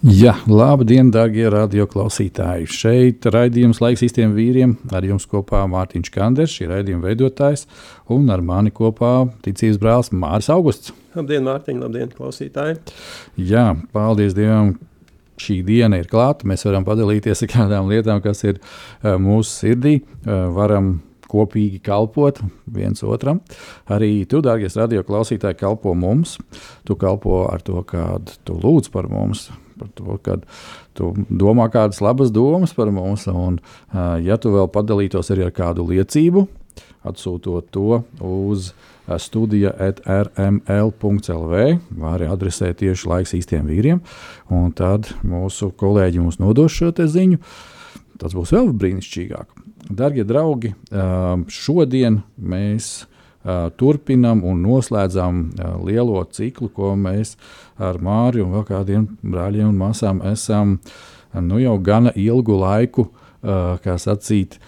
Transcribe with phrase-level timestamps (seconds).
[0.00, 2.64] Jā, labdien, darbie radioklausītāji!
[2.72, 4.70] Šeit raidījums laiks īstiem vīriem.
[4.96, 7.66] Ar jums kopā Mārtiņš Kanders, šī raidījuma veidotājs,
[8.08, 10.94] un ar mani kopā ticības brālis Māris Augusts.
[11.12, 12.78] Labdien, Mārtiņ, labdien, klausītāji!
[13.52, 14.78] Jā, paldies Dievam!
[15.40, 16.48] Šī diena ir klāta.
[16.48, 19.98] Mēs varam padalīties ar kādām lietām, kas ir uh, mūsu sirdī.
[20.00, 20.94] Uh, varam
[21.28, 22.40] kopīgi kalpot
[22.72, 23.44] viens otram.
[23.92, 26.38] Arī tu, dārgais radioklausītāji, kalpo mums.
[26.88, 30.46] Tu kalpo ar to, kādu tu lūdz par mums, par to, kad
[30.96, 33.26] tu domā kādas labas domas par mums.
[33.32, 33.58] Un,
[34.24, 36.46] ja tu vēl padalītos arī ar kādu liecību,
[37.08, 38.72] atsūtot to uz
[39.18, 44.02] studija rml.lv, vai arī adresē tieši laiks īstiem vīriem.
[44.52, 47.40] Un tad mūsu kolēģi mums nodos šo ziņu.
[48.20, 49.56] Tas būs vēl brīnišķīgāk.
[49.90, 50.74] Darbie draugi,
[51.50, 53.08] šodien mēs
[53.80, 55.46] turpinām un noslēdzam
[55.86, 57.36] lielo ciklu, ko mēs
[57.80, 60.76] ar Māriju un vēl kādiem brāļiem un māsām esam
[61.32, 63.08] nu, jau gana ilgu laiku
[63.40, 64.58] kā sacīt,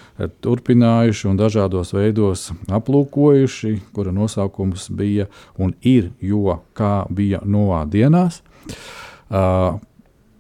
[0.40, 5.28] turpinājuši un dažādos veidos aplūkojuši, kura nosaukums bija
[5.60, 8.40] un ir, jo kā bija novā dienās.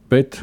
[0.08, 0.40] Bet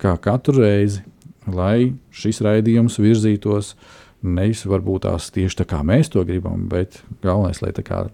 [0.00, 1.04] kā katru reizi,
[1.50, 3.74] lai šis raidījums virzītos
[4.22, 8.08] nevis varbūt tās tieši tā kā mēs to gribam, bet galvenais, lai tā kā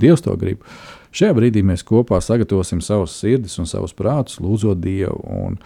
[0.00, 0.62] Dievs to grib.
[1.12, 5.18] Šajā brīdī mēs kopā sagatavosim savus sirdis un savus prātus, lūdzot Dievu.
[5.28, 5.58] Un,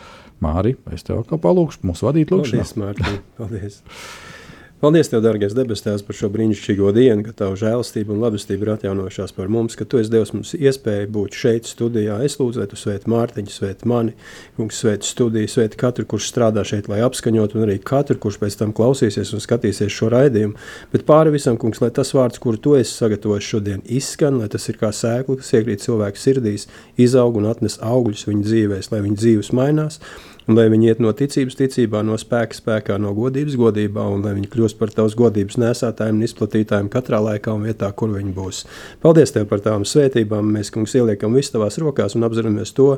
[0.43, 2.65] Māri, es tev kā palūgšu, mums vadīt lūgšanā.
[2.65, 3.78] Paldies, Mārtiņ, paldies!
[4.83, 8.71] Paldies, Tev, dārgais debes Tēvs, par šo brīnišķīgo dienu, ka Tava žēlastība un labestība ir
[8.73, 12.17] atjaunojušās par mums, ka Tu esi devis mums iespēju būt šeit studijā.
[12.27, 14.17] Es lūdzu, lai Tu svēti Mārtiņu, svēti mani,
[14.59, 18.59] kungs, svēti studiju, svēti katru, kurš strādā šeit, lai apskaņot, un arī katru, kurš pēc
[18.61, 20.59] tam klausīsies un skatīsies šo raidījumu.
[20.93, 24.69] Bet pāri visam, kungs, lai tas vārds, kuru Tu esi sagatavojis šodien, izskan, lai tas
[24.69, 26.69] ir kā sēkla, kas iekrīt cilvēku sirdīs,
[27.01, 30.03] izaug un atnes augļus viņu dzīvēs, lai viņu dzīves mainās
[30.49, 34.50] lai viņi iet no ticības ticībā, no spēka spēkā, no godības godībā, un lai viņi
[34.53, 38.65] kļūst par tavas godības nesētājiem un izplatītājiem katrā laikā un vietā, kur viņi būs.
[39.04, 40.53] Paldies Tev par tām svētībām.
[40.54, 42.93] Mēs, kungs, ieliekam visu tavās rokās un apzināmies to,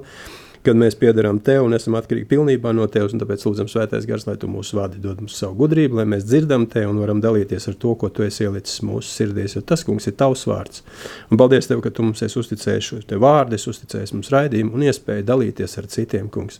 [0.66, 4.26] kad mēs piederam Tev un esam atkarīgi pilnībā no Tevis, un tāpēc lūdzam svētais gars,
[4.26, 7.70] lai Tu mūsu vadi dod mums savu gudrību, lai mēs dzirdam Tevi un varam dalīties
[7.70, 10.82] ar to, ko Tu esi ielicis mūsu sirdīs, jo tas, kungs, ir Tavs vārds.
[11.30, 14.88] Un paldies Tev, ka Tu mums esi uzticējis šo Te vārdu, uzticējis mums raidījumu un
[14.90, 16.58] iespēju dalīties ar citiem, kungs.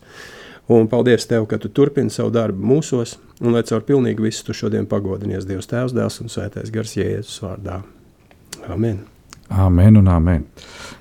[0.68, 4.56] Un paldies Tev, ka Tu turpini savu darbu mūsos, un lai caur pilnīgi visu Tu
[4.62, 7.82] šodien pagodinies Dievs Tēvs, Dēls un Svētais Gars Jēzus vārdā.
[8.66, 9.04] Amen!
[9.46, 10.42] Amen un amen.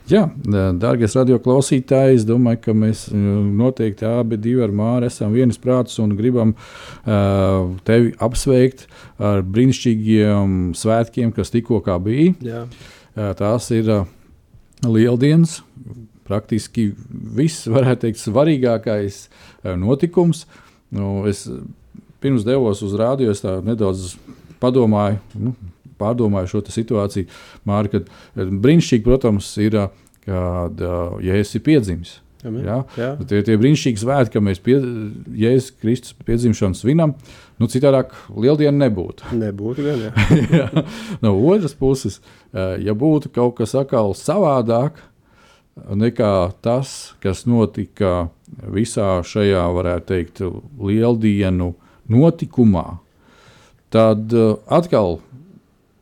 [0.05, 6.13] Jā, dārgais radioklausītāji, es domāju, ka mēs noteikti abi ar Māru esam vienas prātas un
[6.17, 8.85] gribam uh, tevi apsveikt
[9.17, 12.35] ar brīnišķīgiem svētkiem, kas tikko bija.
[12.45, 12.67] Jā.
[13.15, 14.05] Uh, tās ir uh,
[14.85, 15.63] lieldienas,
[16.25, 16.89] praktiski
[17.37, 19.25] viss, varētu teikt, svarīgākais
[19.81, 20.45] notikums.
[20.95, 21.45] Nu, es
[22.23, 24.15] pirms devos uz rādio, es nedaudz
[24.61, 25.55] padomāju, nu,
[26.01, 27.29] pārdomāju šo situāciju.
[27.67, 29.79] Māri, kad brīnišķīgi, protams, ir,
[30.25, 30.85] kad
[31.25, 32.19] ja esi piedzimis.
[32.45, 32.83] Ja?
[32.97, 33.09] Jā.
[33.25, 34.77] Tie ir brīnišķīgi svētki, ka mēs pie,
[35.41, 37.15] Jēzus Kristus piedzimšanu svinam.
[37.61, 39.31] Nu, citādāk, lieldiena nebūtu.
[39.43, 40.27] Nebūtu gan, jā.
[40.59, 40.85] jā.
[41.23, 42.19] No otras puses,
[42.53, 44.99] ja būtu kaut kas atkal savādāk,
[45.75, 48.29] nekā tas, kas notika
[48.71, 50.41] visā šajā, varētu teikt,
[50.79, 51.73] lieldienu
[52.11, 52.99] notikumā,
[53.93, 55.19] tad uh, atkal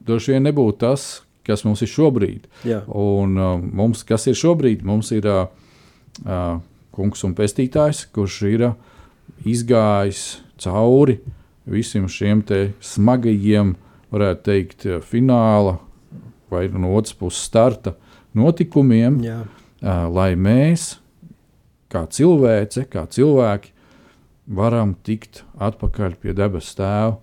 [0.05, 1.07] droši vien nebūtu tas,
[1.47, 2.47] kas mums ir šobrīd.
[2.67, 2.83] Jā.
[2.87, 5.47] Un uh, mums, kas ir šobrīd, mums ir uh,
[6.93, 8.67] kungs un pestītājs, kurš ir
[9.47, 11.17] izgājis cauri
[11.65, 12.43] visiem šiem
[12.83, 13.73] smagajiem,
[14.13, 15.79] varētu teikt, fināla
[16.53, 17.95] vai no otras puses starta
[18.37, 19.17] notikumiem.
[19.25, 19.41] Jā
[19.83, 20.95] lai mēs,
[21.91, 23.73] kā cilvēce, kā cilvēki,
[24.47, 27.19] varam tikt atpakaļ pie debesu tēva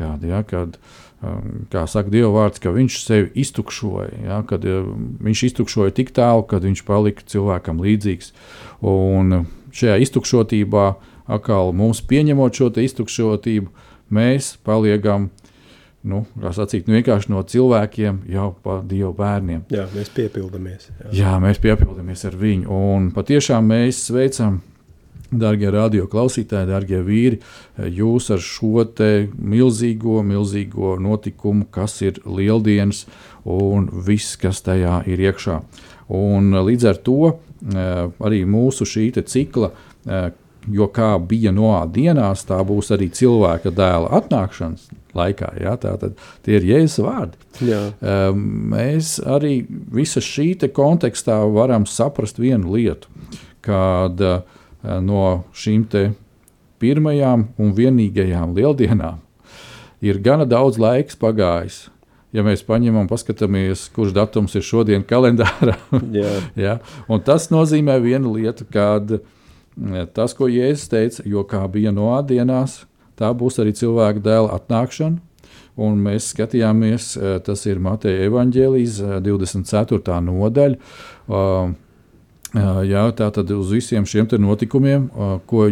[0.00, 0.78] Kāda, ja, kad,
[1.20, 6.14] um, kā saka Dieva vārds, ka viņš sevi iztukšoja, ja, kad um, viņš iztukšoja tik
[6.16, 8.32] tālu, kad viņš palika cilvēkam līdzīgs.
[8.86, 9.42] Un
[9.76, 10.86] šajā iztukšotībā,
[11.30, 13.68] atkal mums pieņemot šo iztukšotību,
[14.14, 15.28] mēs paliekam
[16.08, 16.22] nu,
[16.56, 19.66] sacīt, nu, vienkārši no cilvēkiem jau par Dieva bērniem.
[19.72, 20.88] Jā, mēs piepildamies.
[20.90, 22.80] Jā, jā mēs piepildamies ar viņu.
[22.94, 24.60] Un patiešām mēs sveicam.
[25.30, 27.36] Darbie radioklausītāji, darbie vīri,
[27.78, 28.82] jūs ar šo
[29.38, 33.04] milzīgo, milzīgo notikumu, kas ir lieldienas
[33.46, 35.60] un viss, kas tajā ir iekšā.
[36.18, 40.32] Un līdz ar to eh, arī mūsu šī cikla eh,
[40.66, 45.52] jo kā bija Noā dienās, tā būs arī cilvēka dēla atnākšanas laikā.
[45.60, 45.76] Ja?
[45.80, 47.40] Tātad tie ir Jēzus vārdi.
[48.00, 48.42] Ehm,
[48.72, 53.08] mēs arī visā šī kontekstā varam saprast vienu lietu,
[53.64, 54.42] kad eh,
[55.04, 55.86] no šīm
[56.80, 59.20] pirmajām un vienīgajām lieldienām
[60.00, 61.88] ir gana daudz laiks pagājis.
[62.30, 65.74] Ja mēs paņemam, paskatāmies, kurš datums ir šodien kalendārā,
[66.54, 66.76] ja?
[67.26, 69.24] tas nozīmē vienu lietu, kad uh,
[70.14, 72.82] Tas, ko Jēzus teica, jo kā bija no ādienās,
[73.20, 75.20] tā būs arī cilvēka dēla atnākšana.
[75.80, 80.18] Un mēs skatījāmies, eh, tas ir Mateja Evanģēlijas 24.
[80.18, 80.76] Eh, nodaļa.
[81.28, 81.78] Uh,
[82.50, 85.04] Jā, tā tad uz visiem šiem notikumiem,
[85.46, 85.68] ko,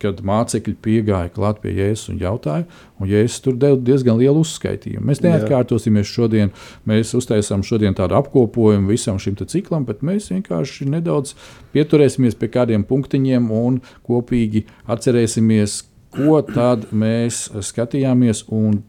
[0.00, 2.64] kad mācekļi piegāja klāt pie Jēzus un jautāja,
[2.96, 5.04] un Jēzus tur deva diezgan lielu uzskaitījumu.
[5.10, 6.54] Mēs neatkārtosimies šodien,
[6.88, 11.34] mēs uztaisām šodien tādu apkopojumu visam šim ciklam, bet mēs vienkārši nedaudz
[11.76, 15.82] pieturēsimies pie kādiem punktiņiem un kopīgi atcerēsimies,
[16.12, 18.82] ko tad mēs skatījāmies un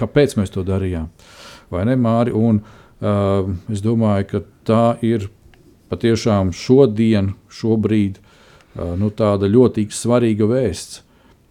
[0.00, 1.10] kāpēc mēs to darījām.
[1.70, 2.32] Vai ne, Māri?
[2.34, 5.28] Un, uh, es domāju, ka tā ir
[5.90, 8.20] patiešām šodien, šobrīd,
[9.00, 11.02] nu, tāda ļoti svarīga vēsts,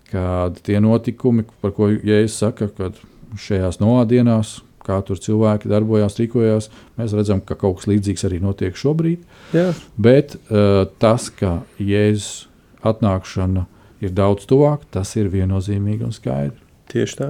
[0.10, 2.98] kad tie notikumi, par ko Jēzus saka, kad
[3.40, 8.78] šajās noādienās, kā tur cilvēki darbojās, rīkojās, mēs redzam, ka kaut kas līdzīgs arī notiek
[8.80, 9.26] šobrīd.
[9.54, 9.68] Jā.
[10.02, 12.48] Bet uh, tas, ka Jēzus
[12.88, 13.68] atnākšana
[14.04, 16.66] ir daudz tuvāk, tas ir viennozīmīgi un skaidrs.
[16.90, 17.30] Tieši tā.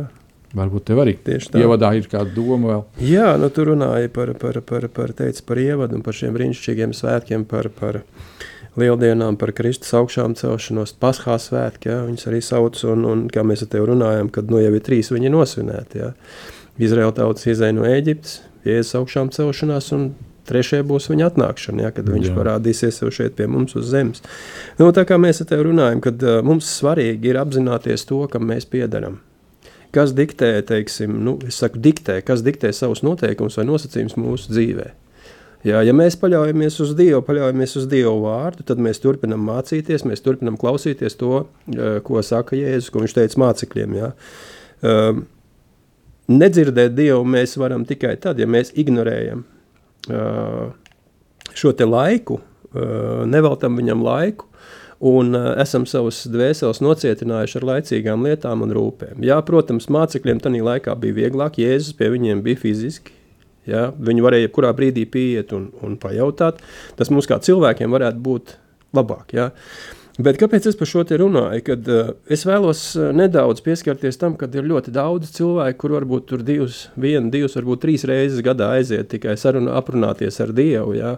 [0.56, 1.14] Varbūt tev arī
[1.60, 2.84] ievadā ir kāda doma vēl.
[3.06, 6.96] Jā, nu, tu runāji par, par, par, par, teici, par ievadu un par šiem brīnišķīgiem
[6.98, 8.00] svētkiem, par, par
[8.80, 11.92] lieldienām, par Kristus augšām celšanos, Paskā svētki.
[11.92, 14.86] Ja, viņus arī sauc, un, un kā mēs ar tevi runājam, kad nu, jau ir
[14.86, 16.02] trīs viņi nosvinēti.
[16.02, 16.12] Ja.
[16.82, 20.10] Izraēla tautas izēja no Ēģiptes, Jēzus augšām celšanās un
[20.50, 22.36] Trešajā būs viņa atnākšana, ja, kad viņš Jā.
[22.36, 24.24] parādīsies jau šeit pie mums uz zemes.
[24.80, 28.50] Nu, tā kā mēs ar tevi runājam, kad uh, mums svarīgi ir apzināties to, kam
[28.50, 29.22] mēs piedaram
[29.96, 34.90] kas diktē, teiksim, nu, saku, diktē, kas diktē savus noteikumus vai nosacījumus mūsu dzīvē.
[35.68, 40.24] Jā, ja mēs paļaujamies uz Dievu, paļaujamies uz Dievu vārdu, tad mēs turpinām mācīties, mēs
[40.24, 41.42] turpinām klausīties to,
[42.06, 43.98] ko saka Jēzus, ko viņš teica mācekļiem.
[44.00, 44.12] Jā.
[44.88, 45.26] Um,
[46.32, 49.44] nedzirdēt Dievu mēs varam tikai tad, ja mēs ignorējam
[50.14, 50.70] uh,
[51.58, 54.48] šo laiku, uh, neveltam viņam laiku,
[55.00, 59.22] un uh, esam savus dvēseles nocietinājuši ar laicīgām lietām un rūpēm.
[59.26, 63.16] Jā, protams, mācekļiem tajā laikā bija vieglāk, Jēzus pie viņiem bija fiziski.
[63.70, 66.62] Ja, viņi varēja jebkurā brīdī pieiet un, un pajautāt.
[66.98, 68.56] Tas mums kā cilvēkiem varētu būt
[68.98, 69.36] labāk.
[69.36, 69.52] Ja.
[70.20, 71.62] Bet kāpēc es par šo te runāju?
[71.64, 76.26] Kad, uh, es vēlos uh, nedaudz pieskarties tam, ka ir ļoti daudz cilvēku, kur varbūt
[76.28, 81.14] tur divas, viena, divas, varbūt trīs reizes gadā aiziet tikai saruna, aprunāties ar Dievu, jā,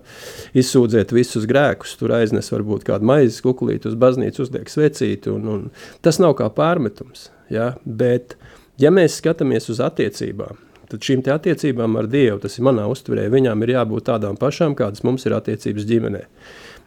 [0.54, 5.66] izsūdzēt visus grēkus, tur aiznes varbūt kādu maizes kukulīti uz baznīcu, uzliek svecīti, un, un
[6.06, 8.38] tas nav kā pārmetums, jā, bet
[8.78, 10.62] ja mēs skatāmies uz attiecībām,
[10.94, 15.02] tad šīm attiecībām ar Dievu, tas ir manā uztverē, viņām ir jābūt tādām pašām, kādas
[15.08, 16.28] mums ir attiecības ģimenē.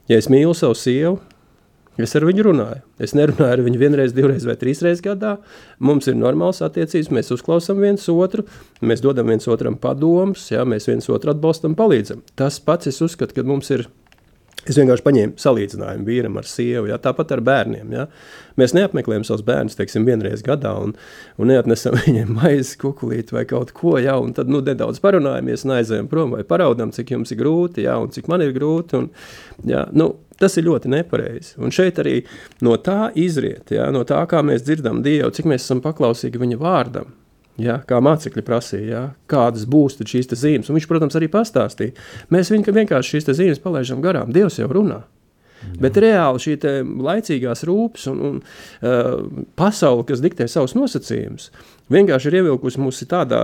[0.06, 1.18] Ja es mīlu savu sievu,
[2.00, 2.80] Es ar viņu runāju.
[2.98, 5.36] Es nerunāju ar viņu vienreiz, divreiz vai trīsreiz gadā.
[5.78, 8.42] Mums ir normāls attiecības, mēs uzklausām viens otru,
[8.82, 12.24] mēs dodam viens otram padomus, mēs viens otru atbalstam, palīdzam.
[12.34, 13.86] Tas pats es uzskatu, ka mums ir
[14.64, 17.90] Es vienkārši paņēmu salīdzinājumu vīram ar sievu, ja, tāpat ar bērniem.
[17.92, 18.06] Ja.
[18.60, 20.94] Mēs neapmeklējam savus bērnus, teiksim, vienreiz gadā un,
[21.36, 25.76] un neatnesam viņiem maizes kukulīti vai kaut ko, ja, un tad nu, nedaudz parunājamies un
[25.78, 29.02] aizējam prom vai paraudam, cik jums ir grūti, ja, un cik man ir grūti.
[29.02, 29.10] Un,
[29.68, 31.58] ja, nu, tas ir ļoti nepareizi.
[31.60, 32.16] Un šeit arī
[32.64, 36.60] no tā izriet, ja, no tā, kā mēs dzirdam Dievu, cik mēs esam paklausīgi viņa
[36.62, 37.12] vārdam.
[37.60, 40.70] Ja, kā mācekļi prasīja, ja, kādas būs šīs zīmes.
[40.70, 41.94] Un viņš, protams, arī pastāstīja.
[42.34, 44.32] Mēs viņu vienkārši šīs zīmes palaidām garām.
[44.34, 45.04] Dievs jau runā.
[45.64, 45.78] Jā.
[45.80, 46.56] Bet reāli šī
[47.06, 49.14] laicīgās rūpes un, un uh,
[49.56, 51.48] pasaule, kas diktē savus nosacījumus,
[51.94, 53.40] vienkārši ir ievilkusi mūs tādā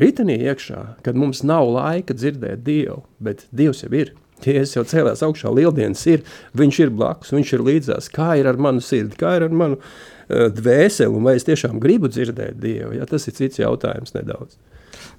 [0.00, 4.14] ritenī iekšā, kad mums nav laika dzirdēt Dievu, bet Dievs jau ir.
[4.48, 6.24] Jēzus jau cēlās augšā, lieldienas ir,
[6.56, 8.08] viņš ir blakus, viņš ir līdzās.
[8.14, 11.80] Kā ir ar manu sirdi, kā ir ar manu uh, dvēseli, un vai es tiešām
[11.82, 12.94] gribu dzirdēt Dievu?
[12.98, 14.56] Ja, tas ir cits jautājums nedaudz.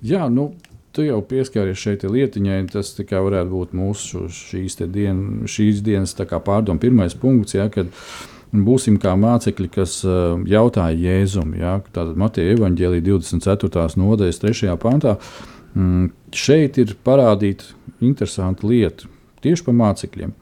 [0.05, 0.51] Jā, nu,
[0.95, 7.15] tu jau pieskāries šeit lietiņai, tas varētu būt mūsu šīs, dien, šīs dienas pārdomu pirmais
[7.17, 7.91] punkts, ja, kad
[8.51, 13.87] būsim kā mācekļi, kas uh, jautāja Jēzum, ja, tātad Mateja evaņģēlī 24.
[14.01, 14.75] nodaļas 3.
[14.81, 15.15] pantā,
[16.35, 17.71] šeit ir parādīta
[18.03, 19.09] interesanta lieta.
[19.41, 20.33] Tieši par mācekļiem.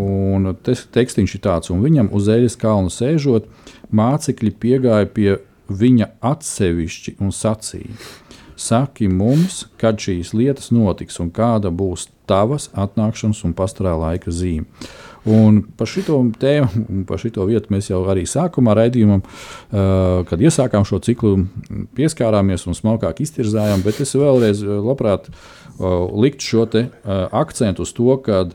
[0.00, 3.46] Un tes, tekstīns ir tāds, un viņam uz eļas kalna sēžot,
[3.94, 5.36] mācekļi piegāja pie
[5.70, 7.94] viņa atsevišķi un sacīja:
[8.60, 14.66] Saki mums, kad šīs lietas notiks un kāda būs tavas atnākšanas un pastarā laika zīme.
[15.28, 19.20] Un par šo tēmu, un par šo vietu mēs jau arī sākumā raidījumam,
[19.70, 21.44] kad iesākām šo ciklu,
[21.96, 25.28] pieskārāmies un smalkāk iztirzājām, bet es vēlreiz labprāt
[25.80, 26.66] liktu šo
[27.36, 28.46] akcentu uz to, ka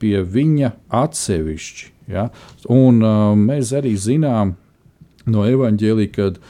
[0.00, 1.88] pie viņa atsevišķi.
[2.12, 2.28] Ja?
[2.68, 3.00] Un,
[3.40, 4.56] mēs arī zinām
[5.30, 6.40] no evaņģēlīja, kad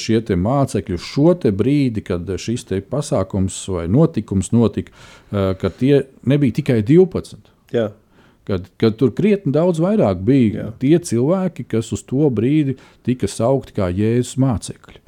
[0.00, 4.92] šie mācekļi šo brīdi, kad šis pasākums vai notikums notika,
[5.32, 7.52] ka tie nebija tikai 12.
[7.76, 7.90] Jā
[8.46, 10.66] Kad, kad tur krietni daudz vairāk bija Jā.
[10.78, 12.76] tie cilvēki, kas uz to brīdi
[13.06, 15.00] tika saukti kā Jēzus mācekļi.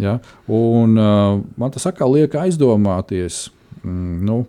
[0.00, 0.14] Ja?
[0.46, 3.48] Un, uh, man tas atkal liek aizdomāties.
[3.82, 4.40] Mm, nu,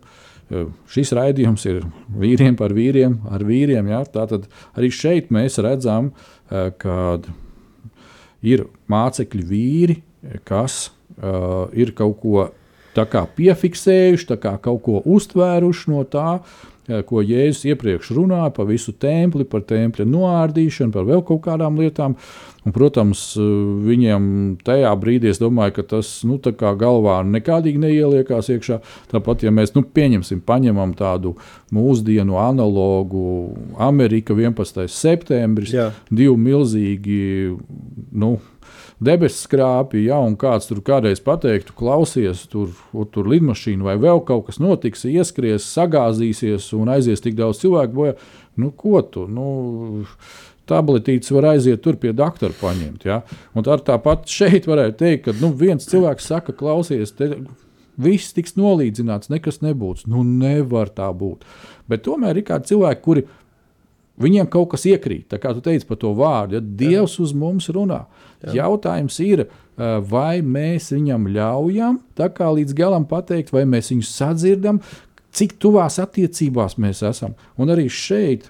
[0.89, 1.83] Šis raidījums ir
[2.17, 3.91] vīriem par vīriem, ar vīriem.
[3.91, 3.99] Ja?
[4.09, 7.19] Tātad arī šeit mēs redzam, uh, ka
[8.41, 9.99] ir mācekļi vīri,
[10.47, 10.87] kas
[11.19, 12.47] uh, ir kaut ko
[13.37, 16.39] piefiksējuši, kaut ko uztvēruši no tā,
[17.09, 22.15] ko Jēzus iepriekš runāja par visu templi, par templi noārdīšanu, par vēl kaut kādām lietām.
[22.67, 23.21] Un, protams,
[23.85, 24.23] viņiem
[24.67, 28.81] tajā brīdī es domāju, ka tas nu, galvā nekādīgi neieliekās iekšā.
[29.13, 31.37] Tāpat, ja mēs nu, pieņemsim, paņemam tādu
[31.75, 33.23] mūsdienu analogu,
[33.79, 34.85] Amerika 11.
[34.91, 35.89] septembris, Jā.
[36.11, 37.19] divi milzīgi.
[38.11, 38.35] Nu,
[39.03, 42.73] debesu skrāpī, ja kāds tur kādreiz pateiktu, klausies, tur,
[43.13, 48.17] tur lidmašīna vai vēl kaut kas notiks, ieskries, sagāzīsies un aizies tik daudz cilvēku bojā.
[48.59, 49.23] Nu, ko tu?
[49.31, 50.03] Nu,
[50.69, 53.07] tabletītes var aiziet tur pie doktora paņemt.
[53.07, 53.21] Ja?
[53.55, 57.31] Un tā tāpat šeit varētu teikt, ka nu, viens cilvēks saka, klausies, te,
[57.99, 60.05] viss tiks nolīdzināts, nekas nebūs.
[60.11, 61.47] Nu, nevar tā būt.
[61.89, 63.29] Bet tomēr ir kādi cilvēki, kuri
[64.19, 66.57] Viņiem kaut kas iekrīt, tā kā tu teici par to vārdu.
[66.57, 68.01] Ja Dievs uz mums runā.
[68.39, 68.53] Jā.
[68.61, 69.45] Jautājums ir,
[70.07, 71.99] vai mēs viņam ļaujam
[72.59, 74.79] līdz galam pateikt, vai mēs viņu sadzirdam,
[75.35, 77.35] cik tuvās attiecībās mēs esam.
[77.59, 78.49] Un arī šeit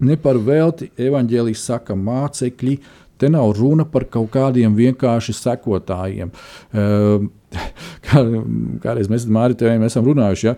[0.00, 2.78] ne par velti evaņģēlijas saka mācekļi.
[3.20, 6.32] Te nav runa par kaut kādiem vienkārši sekotājiem.
[8.06, 8.20] Kā,
[8.80, 10.52] kādreiz mēs ar Mārtiņu esam runājuši, ja,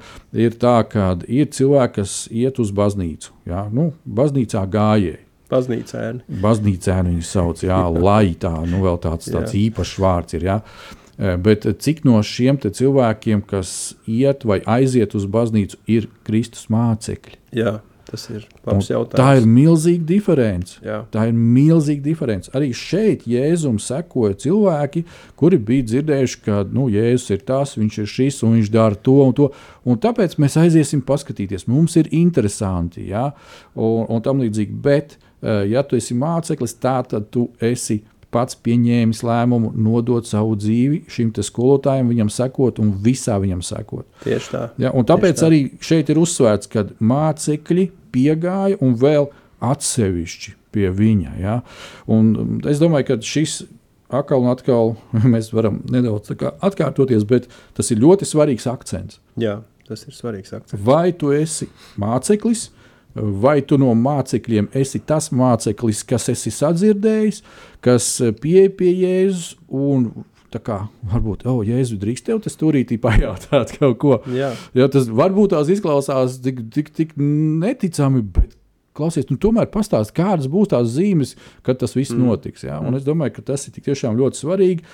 [0.45, 3.33] ir tā, ka ir cilvēki, kas iet uz baznīcu.
[3.49, 5.23] Ja, nu, baznīcā gājēji.
[5.53, 6.41] Baznīcēni.
[6.43, 10.49] Baznīcēni viņu sauc, jā, lai tā, nu vēl tāds, tāds īpašs vārds ir.
[10.49, 10.59] Ja.
[11.19, 17.41] E, bet cik no šiem cilvēkiem, kas iet vai aiziet uz baznīcu, ir Kristus mācekļi?
[17.63, 17.81] Jā.
[18.13, 19.17] Tas ir labs jautājums.
[19.17, 20.75] Tā ir milzīga diference.
[20.85, 20.99] Jā.
[21.15, 22.51] Tā ir milzīga diference.
[22.53, 25.05] Arī šeit Jēzum sekoja cilvēki,
[25.41, 29.17] kuri bija dzirdējuši, ka nu, Jēzus ir tas, viņš ir šis un viņš dara to
[29.25, 29.49] un to.
[29.89, 31.65] Un tāpēc mēs aiziesim paskatīties.
[31.73, 33.31] Mums ir interesanti, ja?
[33.73, 34.77] un, un tam līdzīgi.
[34.85, 41.03] Bet, eh, ja tu esi māceklis, tad tu esi pats pieņēmis lēmumu nodot savu dzīvi
[41.13, 44.07] šim skolotājam, viņam sekot un visā viņam sekot.
[44.25, 44.63] Tieši tā.
[44.81, 45.51] Ja, tāpēc tā.
[45.51, 49.29] arī šeit ir uzsvērts, ka mācekļi piegāja un vēl
[49.63, 51.37] atsevišķi pie viņa.
[51.43, 51.61] Ja?
[52.11, 53.63] Un um, es domāju, ka šis
[54.13, 54.95] atkal un atkal
[55.35, 56.33] mēs varam nedaudz
[56.65, 59.21] atkārtoties, bet tas ir ļoti svarīgs akcents.
[59.41, 60.81] Jā, tas ir svarīgs akcents.
[60.87, 61.69] Vai tu esi
[62.01, 62.71] māceklis?
[63.15, 67.43] Vai tu no mācekļiem esi tas māceklis, kas esi sadzirdējis,
[67.85, 70.11] kas pieeja pie Jēzus un
[70.53, 70.75] Tā kā
[71.09, 74.19] varbūt, oh, Jēzu, drīkst tev tas turītī pajautāt kaut ko.
[74.29, 74.51] Jā.
[74.77, 78.53] Jā, tas varbūt tās izklausās tik, tik, tik neticami, bet
[78.97, 82.27] klausies, nu, tomēr pastāst, kādas būs tās zīmes, kad tas viss mm.
[82.27, 82.67] notiks.
[82.69, 82.83] Ja?
[82.85, 84.85] Un es domāju, ka tas ir tiešām ļoti svarīgi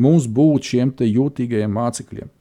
[0.00, 2.32] mums būt šiem jūtīgajiem mācekļiem.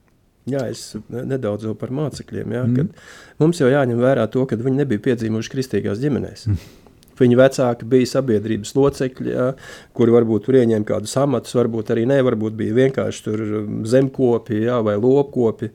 [0.49, 2.53] Jā, es nedaudz par mācekļiem.
[2.55, 2.93] Jā, mm.
[3.41, 6.47] Mums jau jāņem vērā to, ka viņi nebija piedzīvojuši kristīgās ģimenēs.
[6.49, 6.79] Mm.
[7.21, 9.51] Viņa vecāki bija sabiedrības locekļi, ja,
[9.97, 14.79] kuri varbūt tur ieņēma kādus amatus, varbūt arī ne, varbūt bija vienkārši um, zemkopi ja,
[14.85, 15.69] vai lopkopi.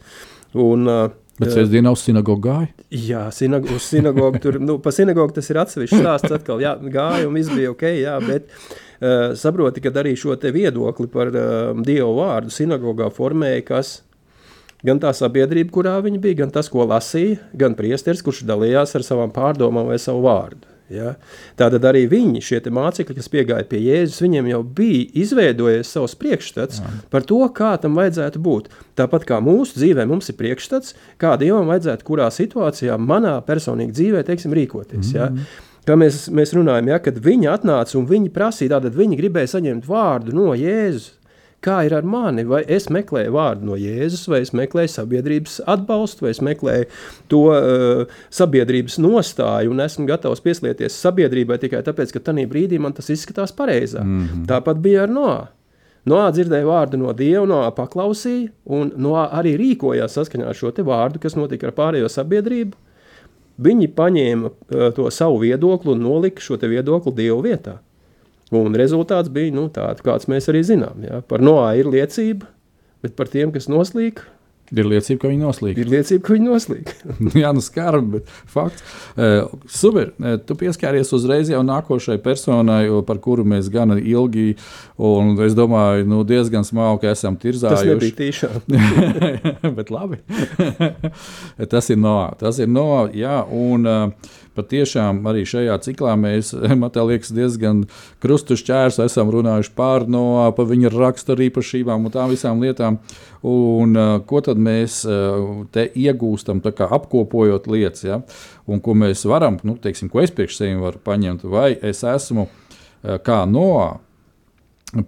[0.58, 1.06] Un, uh,
[1.36, 2.70] Bet sestdienā uz sinagogu gāja?
[2.96, 7.28] Jā, sinag uz sinagogu tur, nu, pa sinagogu tas ir atsevišķs stāsts atkal, jā, gāja
[7.28, 11.76] un viss bija ok, jā, bet uh, saproti, ka arī šo te viedokli par uh,
[11.76, 13.92] Dievu vārdu sinagogā formēja, kas
[14.84, 19.04] Gan tā sabiedrība, kurā viņi bija, gan tas, ko lasīja, gan priesteris, kurš dalījās ar
[19.06, 20.68] savām pārdomām vai savu vārdu.
[20.92, 21.16] Ja?
[21.58, 26.82] Tātad arī viņi, šie mācekļi, kas piegāja pie Jēzus, viņiem jau bija izveidojies savs priekšstats
[26.82, 26.92] Jā.
[27.10, 28.68] par to, kā tam vajadzētu būt.
[28.98, 34.22] Tāpat kā mūsu dzīvē mums ir priekšstats, kā Dievam vajadzētu kurā situācijā manā personīgā dzīvē
[34.28, 35.10] teiksim, rīkoties.
[35.10, 35.42] Mm -hmm.
[35.42, 35.74] ja?
[35.86, 39.86] Kā mēs, mēs runājam, ja, kad viņi atnāca un viņi prasīja, tad viņi gribēja saņemt
[39.86, 41.15] vārdu no Jēzus.
[41.66, 42.44] Kā ir ar mani?
[42.46, 46.86] Vai es meklēju vārdu no Jēzus, vai es meklēju sabiedrības atbalstu, vai es meklēju
[47.32, 52.94] to uh, sabiedrības nostāju un esmu gatavs pieslieties sabiedrībai tikai tāpēc, ka tajā brīdī man
[52.94, 54.06] tas izskatās pareizāk.
[54.06, 54.46] Mm -hmm.
[54.52, 55.38] Tāpat bija ar Noā.
[56.06, 61.18] Noā dzirdēja vārdu no Dieva, Noā paklausīja, un Noā arī rīkojās saskaņā ar šo vārdu,
[61.18, 62.76] kas notika ar pārējo sabiedrību.
[63.58, 67.78] Viņi paņēma uh, to savu viedokli un nolika šo viedokli Dieva vietā.
[68.54, 71.02] Un rezultāts bija nu, tāds, kāds mēs arī zinām.
[71.02, 71.22] Ja?
[71.26, 72.46] Par Noā ir liecība,
[73.02, 74.22] bet par tiem, kas noslīd,
[74.74, 75.78] Ir liecība, ka viņi noslīd.
[75.78, 76.88] Ir liecība, ka viņi noslīd.
[77.42, 78.82] Jā, nu skarbi, bet fakts.
[79.14, 80.10] Uh, super.
[80.18, 84.56] Uh, tu pieskāries uzreiz jau nākošai personai, par kuru mēs gan ilgi,
[84.98, 87.76] un es domāju, nu, diezgan smalki esam tirzājuši.
[87.78, 89.70] Tas nebija tīšām.
[89.78, 90.18] bet labi.
[91.72, 96.90] tas ir no, tas ir no, jā, un uh, patiešām arī šajā ciklā mēs, man
[97.10, 97.84] liekas, diezgan
[98.24, 100.24] krustušķērs esam runājuši par no,
[100.56, 103.00] par viņa raksturīpašībām un tām visām lietām.
[103.46, 108.20] Un, uh, ko tad mēs uh, te iegūstam, apkopojot lietas, ja?
[108.66, 112.48] un ko mēs varam, nu, teiksim, ko es priekš sevi varu paņemt, vai es esmu
[112.48, 113.68] uh, kā no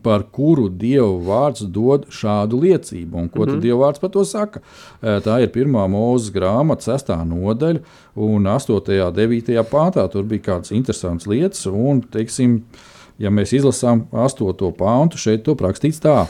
[0.02, 3.16] par kuru Dieva vārds dod šādu liecību.
[3.16, 3.52] Un ko mm -hmm.
[3.52, 3.62] tad.
[3.62, 4.60] Dieva vārds par to saka?
[5.02, 7.80] Tā ir pirmā mūzes grāmata, sestā nodaļa,
[8.16, 9.06] un 8.
[9.06, 9.64] un 9.
[9.70, 11.66] pāntā tur bija kādas interesantas lietas.
[11.66, 12.62] Un, teiksim,
[13.18, 14.72] ja mēs izlasām 8.
[14.72, 16.26] pāntu, šeit to rakstīts tā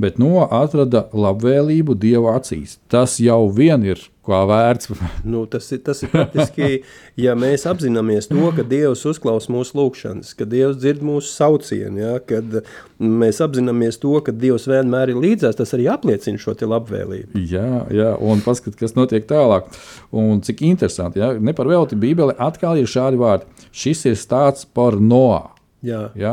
[0.00, 2.78] bet no atrada labvēlību Dieva acīs.
[2.90, 4.90] Tas jau vien ir kā vērts.
[5.32, 6.82] nu, tas, ir, tas ir praktiski,
[7.20, 12.14] ja mēs apzināmies to, ka Dievs uzklausa mūsu lūgšanas, ka Dievs dzird mūsu saucienu, ja,
[12.20, 12.60] kad
[13.00, 17.44] mēs apzināmies to, ka Dievs vienmēr ir līdzās, tas arī apliecina šo labvēlību.
[17.48, 19.70] Jā, jā, un paskat, kas notiek tālāk.
[20.14, 23.68] Un cik interesanti, ja, ne par velti Bībele atkal ir šādi vārdi.
[23.72, 25.57] Šis ir stāsts par Noā.
[25.84, 26.08] Jā.
[26.18, 26.32] Ja?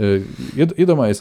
[0.00, 1.20] Iedomājieties,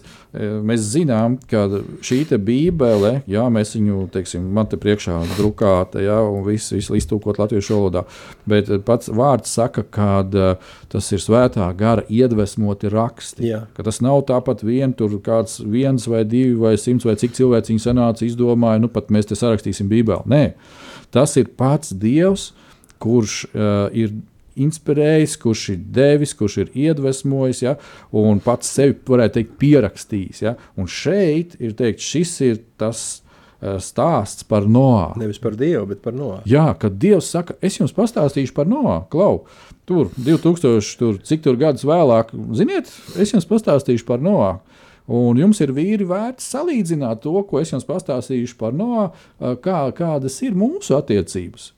[0.65, 1.65] mēs zinām, ka
[2.05, 7.37] šī bībele, jā, mēs viņu, teiksim, man te priekšā drukāta, jā, un viss vis iztūkot
[7.41, 8.05] latviešu valodā,
[8.49, 10.09] bet pats vārds saka, ka
[10.89, 13.45] tas ir svētā gara iedvesmoti raksti.
[13.51, 13.61] Jā.
[13.77, 17.75] Ka tas nav tāpat vien, tur kāds viens vai divi vai simts vai cik cilvēki
[17.75, 20.25] viņi sanāca, izdomāja, nu pat mēs te sarakstīsim bībeli.
[20.29, 20.43] Nē,
[21.13, 22.49] tas ir pats Dievs,
[22.99, 24.17] kurš uh, ir
[24.63, 27.77] inspirējis, kurš ir devis, kurš ir iedvesmojis, ja,
[28.15, 30.43] un pats sevi, varētu teikt, pierakstījis.
[30.45, 30.55] Ja.
[30.79, 35.13] Un šeit ir teikt, šis ir tas uh, stāsts par Noā.
[35.19, 36.41] Nevis par Dievu, bet par Noā.
[36.49, 39.45] Jā, kad Dievs saka, es jums pastāstīšu par Noā, Klau.
[39.89, 44.59] Tur 2000, tur, cik tur gadus vēlāk, ziniet, es jums pastāstīšu par Noā.
[45.09, 49.07] Un jums ir vīri vērts salīdzināt to, ko es jums pastāstīšu par Noā,
[49.63, 51.71] kā, kādas ir mūsu attiecības.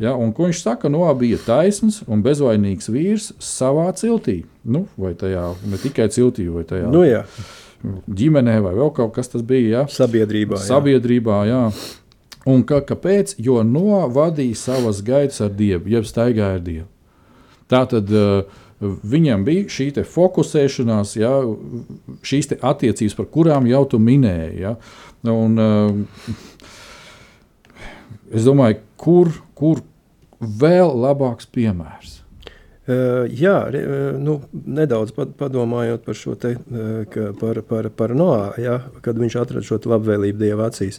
[0.00, 0.90] Ja, un, ko viņš saka?
[0.92, 4.42] Noā bija taisns un bezvainīgs vīrs savā ciltī.
[4.64, 7.24] Nu, vai tajā ne tikai ciltī, vai tajā nu, jā.
[8.08, 9.82] ģimenē, vai vēl kaut kas tas bija.
[9.82, 9.84] Ja?
[9.90, 10.58] Sabiedrībā.
[10.62, 11.62] Sabiedrībā jā.
[12.48, 13.36] Un ka, kāpēc?
[13.38, 16.88] Jo Noā vadīja savas gaitas ar Dievu, jeb staigāja ar Dievu.
[17.70, 18.42] Tā tad uh,
[18.82, 21.30] viņam bija šī fokusēšanās, ja,
[22.26, 24.64] šīs attiecības, par kurām jau tu minēji.
[24.64, 24.74] Ja.
[25.30, 26.34] Un, uh,
[28.34, 29.82] es domāju, kur, kur
[30.40, 32.20] vēl labāks piemērs?
[32.82, 38.80] Uh, jā, uh, nu, nedaudz padomājot par šo te, uh, par, par, par Noā, ja,
[39.04, 40.98] kad viņš atrada šo labvēlību Dieva acīs.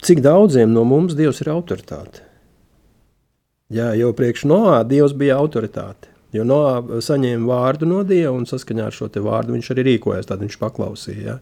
[0.00, 2.24] Cik daudziem no mums Dievs ir autoritāte?
[3.70, 6.10] Jā, jau priekš Noā Dievs bija autoritāte.
[6.34, 10.42] Jo Noā saņēma vārdu no Dieva un saskaņā ar šo vārdu viņš arī rīkojās, tad
[10.42, 11.34] viņš paklausīja.
[11.34, 11.38] Ja.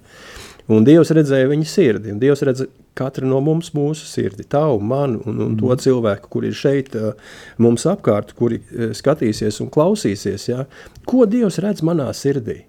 [0.68, 2.66] Un Dievs redzēja viņa sirdi, un Dievs redz
[2.98, 5.60] katru no mums mūsu sirdi, tavu, manu un, un mm.
[5.62, 6.96] to cilvēku, kur ir šeit
[7.62, 8.60] mums apkārt, kuri
[8.96, 10.48] skatīsies un klausīsies.
[10.50, 10.66] Ja?
[11.08, 12.60] Ko Dievs redz manā sirdī?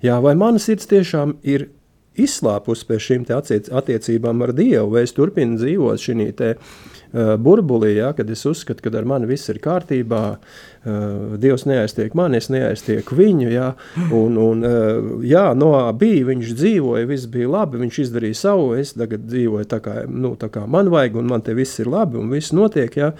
[0.00, 1.68] Jā, vai mana sirds tiešām ir
[2.18, 8.30] izslāpusi pēc šīm attiecībām ar Dievu, vai es turpinu dzīvot šī uh, burbulī, ja, kad
[8.30, 13.50] es uzskatu, ka ar mani viss ir kārtībā, uh, Dievs neaiztiek mani, es neaiztieku viņu.
[13.54, 13.70] Ja,
[14.10, 18.96] un, un, uh, jā, no bija, viņš dzīvoja, viss bija labi, viņš izdarīja savu, es
[18.98, 22.18] tagad dzīvoju tā kā, nu, tā kā man vajag, un man te viss ir labi,
[22.20, 23.00] un viss notiek.
[23.00, 23.14] Ja,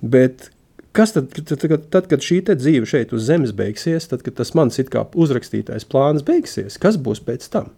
[0.00, 0.50] bet
[0.90, 4.50] Kas tad, tad, tad, tad, kad šī dzīve šeit uz zemes beigsies, tad, kad tas
[4.58, 7.70] mans uzrakstītais plāns beigsies, kas būs pēc tam?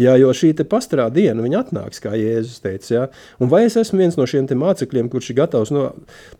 [0.00, 2.88] Jā, jo šī pastarā diena atnāks, kā Jēzus teica.
[2.94, 3.02] Jā.
[3.42, 5.90] Un vai es esmu viens no šiem mācekļiem, kurš ir gatavs no,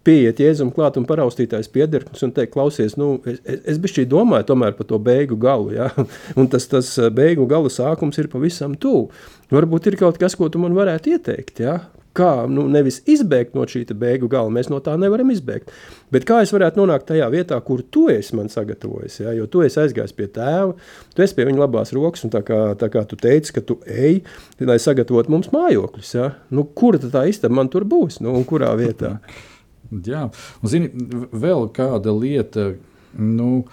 [0.07, 4.73] pieiet Jēzum klāt un paraustītājs piederknis un teikt, klausies, nu, es, es, bišķī domāju tomēr
[4.79, 5.75] par to beigu galu.
[5.77, 5.91] Jā.
[6.41, 9.11] Un tas, tas beigu gala sākums ir pavisam tuvu.
[9.53, 11.61] Varbūt ir kaut kas, ko tu man varētu ieteikt.
[11.61, 11.81] Jā
[12.17, 15.71] kā nu, nevis izbēgt no šī beigu gala, mēs no tā nevaram izbēgt.
[16.11, 19.35] Bet kā es varētu nonākt tajā vietā, kur tu esi man sagatavojis, ja?
[19.37, 20.75] jo tu esi aizgājis pie tēva,
[21.15, 23.79] tu esi pie viņa labās rokas, un tā kā, tā kā tu teici, ka tu
[23.87, 24.21] ej,
[24.67, 26.11] lai sagatavotu mums mājokļus.
[26.19, 26.33] Ja?
[26.55, 29.19] Nu, kur tā istaba man tur būs nu, un kurā vietā?
[30.07, 30.29] Jā,
[30.63, 30.91] un zini,
[31.35, 32.73] vēl kāda lieta,
[33.19, 33.65] nu,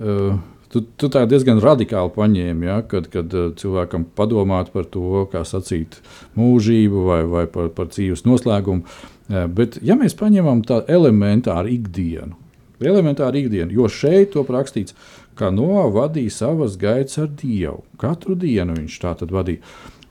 [0.00, 5.22] uh, Tu, tu tā diezgan radikāli paņēmi, ja, kad, kad uh, cilvēkam padomāt par to,
[5.32, 5.96] kā sacīt
[6.36, 8.84] mūžību vai, vai par, par dzīves noslēgumu.
[9.28, 12.36] Uh, bet, ja mēs paņemam tādu elementāru ikdienu,
[12.80, 14.96] elementāru ikdienu, jo šeit to rakstīts,
[15.38, 17.82] ka Noā vadīja savas gaitas ar Dievu.
[18.00, 19.62] Katru dienu viņš tā tad vadīja.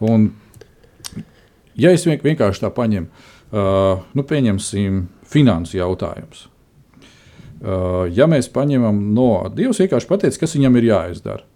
[0.08, 0.30] Un,
[1.76, 3.10] ja es vienkārši tā paņemu,
[3.52, 6.48] uh, nu, pieņemsim finansu jautājumus.
[7.58, 11.48] Uh, ja mēs paņemam no Dievs, vienkārši pateicis, kas viņam ir jāizdara.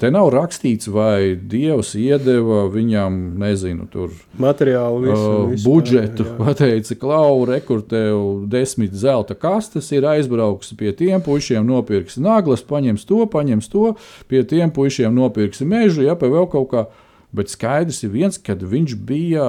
[0.00, 6.26] Te nav rakstīts, vai Dievs iedeva viņam, nezinu, tur materiālu, visu, uh, visu budžetu.
[6.38, 13.20] Pateica, klau, rekurtēju desmit zelta kastes, ir aizbrauks pie tiem puišiem, nopirks naglas, paņems to,
[13.30, 13.92] paņems to,
[14.32, 16.86] pie tiem puišiem nopirks mežu, ja pie vēl kaut kā.
[17.36, 19.44] Bet skaidrs ir viens, ka viņš bija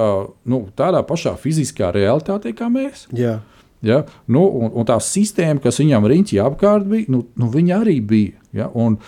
[0.46, 3.08] nu, tādā pašā fiziskā realitātē kā mēs.
[3.16, 3.40] Jā.
[3.82, 4.04] Ja?
[4.30, 8.38] Nu, un, un tā sistēma, kas viņam riņķī apkārt bija, nu, nu, viņa arī bija.
[8.54, 8.68] Ja?
[8.78, 9.00] Un,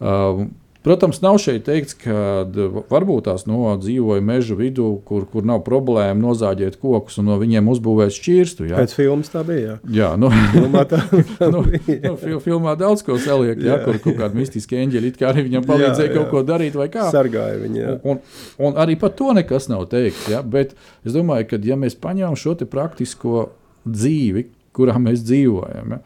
[0.00, 0.46] uh,
[0.82, 2.42] Protams, nav šeit teikts, ka
[2.90, 7.70] varbūt tās no dzīvoja meža vidū, kur, kur nav problēma nozāģēt kokus un no viņiem
[7.70, 8.66] uzbūvēt šķirstu.
[8.72, 8.80] Jā.
[8.82, 9.76] Pēc filmas tā bija.
[9.86, 10.98] Jā, jā nu, filmā, tā,
[11.38, 13.76] tā nu, nu, fil, filmā daudz ko saliek, jā.
[13.76, 16.16] Jā, kur kaut kādi mistiski eņģeļi arī viņam palīdzēja jā, jā.
[16.18, 17.06] kaut ko darīt vai kā.
[17.14, 17.78] Sargāja viņu.
[17.78, 17.94] Jā.
[18.02, 20.26] Un, un, un arī par to nekas nav teikts.
[20.34, 20.74] Jā, bet
[21.06, 23.52] es domāju, ka ja mēs paņemam šo praktisko
[23.86, 25.94] dzīvi, kurā mēs dzīvojam.
[25.94, 26.02] Ja?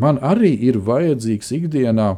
[0.00, 2.14] Man arī ir vajadzīgs ikdienā.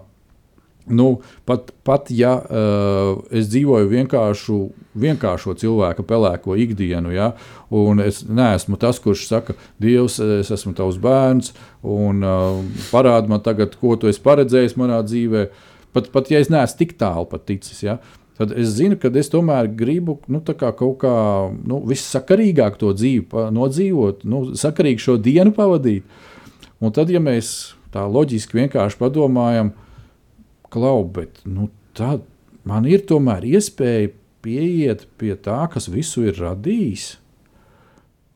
[0.86, 4.56] Nu, pat, pat ja uh, es dzīvoju vienkāršu,
[4.94, 7.32] vienkāršo cilvēku pelēko ikdienu, ja,
[7.74, 11.50] un es neesmu tas, kurš saka, Dievs, es esmu tavs bērns,
[11.82, 12.60] un uh,
[12.92, 15.42] parādi man tagad, ko tu esi paredzējis manā dzīvē,
[15.96, 17.82] pat, pat ja es neesmu tik tālu pat ticis.
[17.82, 17.96] Ja,
[18.38, 21.16] tad es zinu, ka es tomēr gribu nu, kā kaut kā
[21.66, 26.06] nu, vissakarīgāk to dzīvi nodzīvot, nu, sakarīgi šo dienu pavadīt.
[26.78, 29.72] Un tad, ja mēs tā loģiski vienkārši padomājam,
[30.76, 32.28] klau, bet nu, tad
[32.68, 34.12] man ir tomēr iespēja
[34.44, 37.14] pieiet pie tā, kas visu ir radījis.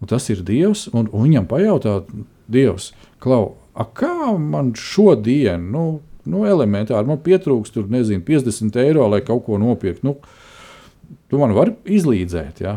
[0.00, 2.08] Un tas ir Dievs, un, un viņam pajautāt,
[2.50, 3.58] Dievs, klau,
[3.94, 9.58] kā man šodien, nu, Nu, elementāri man pietrūkst, tur, nezinu, 50 eiro, lai kaut ko
[9.60, 10.04] nopirktu.
[10.04, 10.16] Nu,
[11.30, 12.60] tu man vari izlīdzēt.
[12.64, 12.76] Ja?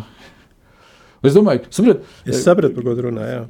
[1.23, 3.27] Es domāju, saprat, es sapratu, par ko tu runā.
[3.29, 3.41] Jā.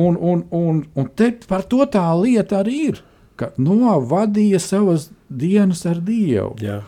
[0.00, 3.00] Un, un, un, un te par to tā lieta arī ir.
[3.40, 6.56] Ka Noā vadīja savas dienas ar Dievu.
[6.60, 6.80] Jā.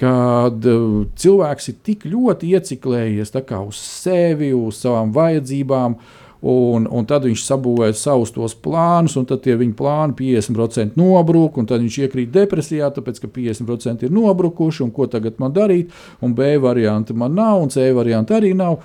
[0.00, 5.98] Kad uh, cilvēks ir tik ļoti ieciklējies uz sevi, uz savām vajadzībām,
[6.40, 11.68] Un, un tad viņš sabūvēja savus tos plānus, un tad viņa plāni 50% nobrūk, un
[11.68, 15.92] tad viņš iekrīt depresijā, tāpēc ka 50% ir nobrukuši, un ko tagad man darīt,
[16.24, 18.78] un B varianti man nav, un C varianti arī nav.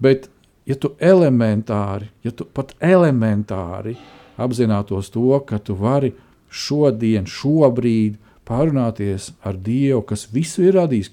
[0.00, 0.30] Bet,
[0.64, 3.98] ja tu elementāri, ja tu pat elementāri
[4.40, 6.14] apzinātos to, ka tu vari
[6.54, 11.10] šodien, šobrīd parunāties ar Dievu, kas visu ir radījis,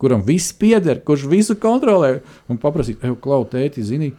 [0.00, 2.18] kuram viss pieder, kurš visu kontrolē,
[2.50, 4.12] un paprasīt, ej, klau, tēti, zini,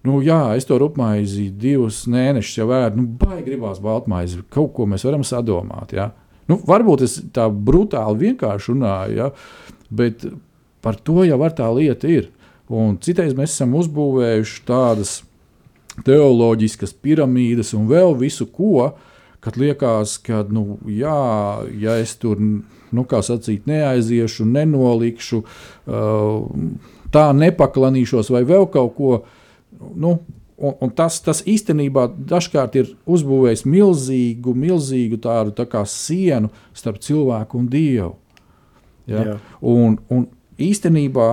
[0.00, 3.02] Nu, jā, es to rupmaizi divus mēnešus jau ēdu.
[3.02, 4.40] Nu, baigi gribās baltmaizi.
[4.52, 5.92] Kaut ko mēs varam sadomāt.
[5.92, 6.08] Ja?
[6.48, 9.28] Nu, varbūt es tā brutāli vienkārši runāju, ja?
[9.92, 10.24] bet
[10.80, 12.30] par to jau tā lieta ir.
[12.70, 15.18] Un citreiz mēs esam uzbūvējuši tādas
[16.06, 18.92] teoloģiskas piramīdas un vēl visu ko,
[19.40, 21.16] kad liekas, ka, nu, jā,
[21.80, 25.42] ja es tur, nu, kā sacīt, neaiziešu, nenolikšu,
[27.14, 29.12] tā nepaklanīšos vai vēl kaut ko
[29.96, 30.18] nu,
[30.60, 37.00] un, un tas, tas īstenībā dažkārt ir uzbūvējis milzīgu, milzīgu tādu tā kā sienu starp
[37.04, 38.12] cilvēku un dievu.
[39.10, 39.24] Ja?
[39.24, 39.38] Jā.
[39.66, 40.26] Un, un
[40.60, 41.30] īstenībā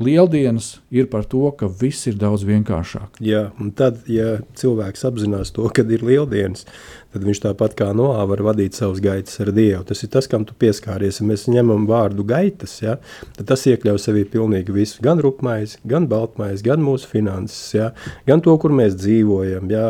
[0.00, 3.18] Lieldienas ir par to, ka viss ir daudz vienkāršāk.
[3.20, 6.64] Jā, un tad, ja cilvēks apzinās to, kad ir lieldienas,
[7.14, 9.82] tad viņš tāpat kā Noā var vadīt savus gaitas ar Dievu.
[9.88, 11.18] Tas ir tas, kam tu pieskāries.
[11.20, 12.96] Ja mēs ņemam vārdu gaitas, ja,
[13.36, 15.00] tad tas iekļauj sevī pilnīgi visu.
[15.04, 17.90] Gan rupmaizi, gan baltmaizi, gan mūsu finanses, ja,
[18.28, 19.86] gan to, kur mēs dzīvojam, ja,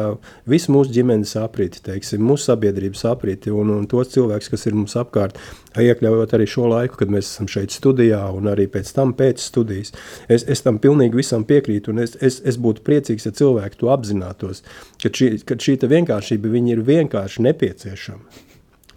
[0.48, 4.96] visu mūsu ģimenes aprīti, teiksim, mūsu sabiedrības aprīti un, un tos cilvēkus, kas ir mums
[5.00, 5.38] apkārt.
[5.80, 9.92] iekļaujot arī šo laiku, kad mēs esam šeit studijā, un arī pēc tam pēc studijas.
[10.28, 13.92] Es, es tam pilnīgi visam piekrītu, un es, es, es būtu priecīgs, ja cilvēki to
[13.94, 14.64] apzinātos,
[15.02, 18.46] ka šī, ka šī vienkāršība ir vienkārši nepieciešama.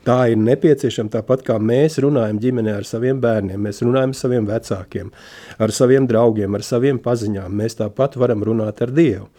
[0.04, 4.48] Tā ir nepieciešama tāpat kā mēs runājam ģimenē ar saviem bērniem, mēs runājam ar saviem
[4.50, 5.12] vecākiem,
[5.64, 7.54] ar saviem draugiem, ar saviem paziņām.
[7.56, 9.30] Mēs tāpat varam runāt ar Dievu.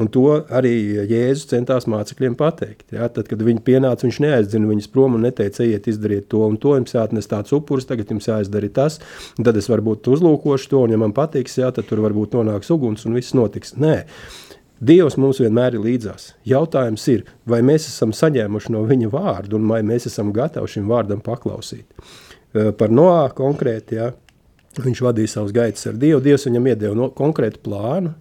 [0.00, 0.72] Un to arī
[1.10, 2.94] Jēzus centās mācekļiem pateikt.
[2.94, 3.10] Ja?
[3.12, 6.76] Tad, kad viņi pienāca, viņš neaizdzina viņus prom un neteica, ejiet, izdariet to un to.
[6.78, 9.00] Jums jāatnes tāds upuris, tagad jums jāizdara tas.
[9.36, 13.04] Tad es varbūt uzlūkošu to, un ja man patiks, jā, tad tur varbūt nonāks uguns
[13.04, 13.74] un viss notiks.
[13.76, 13.98] Nē.
[14.82, 16.32] Dievs mums vienmēr ir līdzās.
[16.48, 20.88] Jautājums ir, vai mēs esam saņēmuši no viņa vārdu, un vai mēs esam gatavi šim
[20.90, 21.86] vārdam paklausīt.
[22.50, 24.08] Par Noā konkrēti, ja,
[24.82, 26.18] viņš vadīja savus gaitas ar Dievu.
[26.24, 28.14] Dievs viņam iedeva no, konkrētu plānu,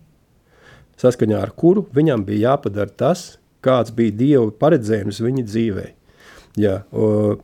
[1.01, 3.23] saskaņā ar kuru viņam bija jāpadara tas,
[3.65, 5.85] kāds bija Dieva paredzējums viņa dzīvē.
[6.61, 7.39] Ja, o,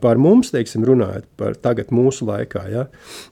[0.00, 2.86] par mums, teiksim, runājot par tagad mūsu laikā, ja,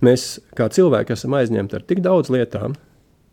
[0.05, 2.77] mēs kā cilvēki esam aizņemti ar tik daudz lietām,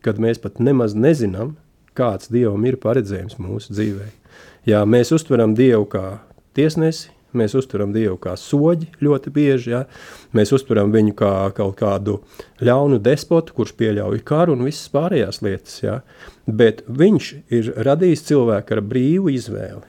[0.06, 1.58] kad mēs pat nemaz nezinām,
[1.98, 4.12] kāds Dievam ir paredzējums mūsu dzīvē.
[4.70, 6.06] Ja mēs uztveram Dievu kā
[6.58, 9.72] tiesnesi, Mēs uztveram Dievu kā soģi ļoti bieži.
[9.72, 9.86] Ja?
[10.36, 12.20] Mēs uztveram viņu kā kaut kādu
[12.64, 15.78] ļaunu despotu, kurš pieļauj karu un visas pārējās lietas.
[15.84, 16.02] Ja?
[16.48, 19.88] Bet viņš ir radījis cilvēku ar brīvu izvēli.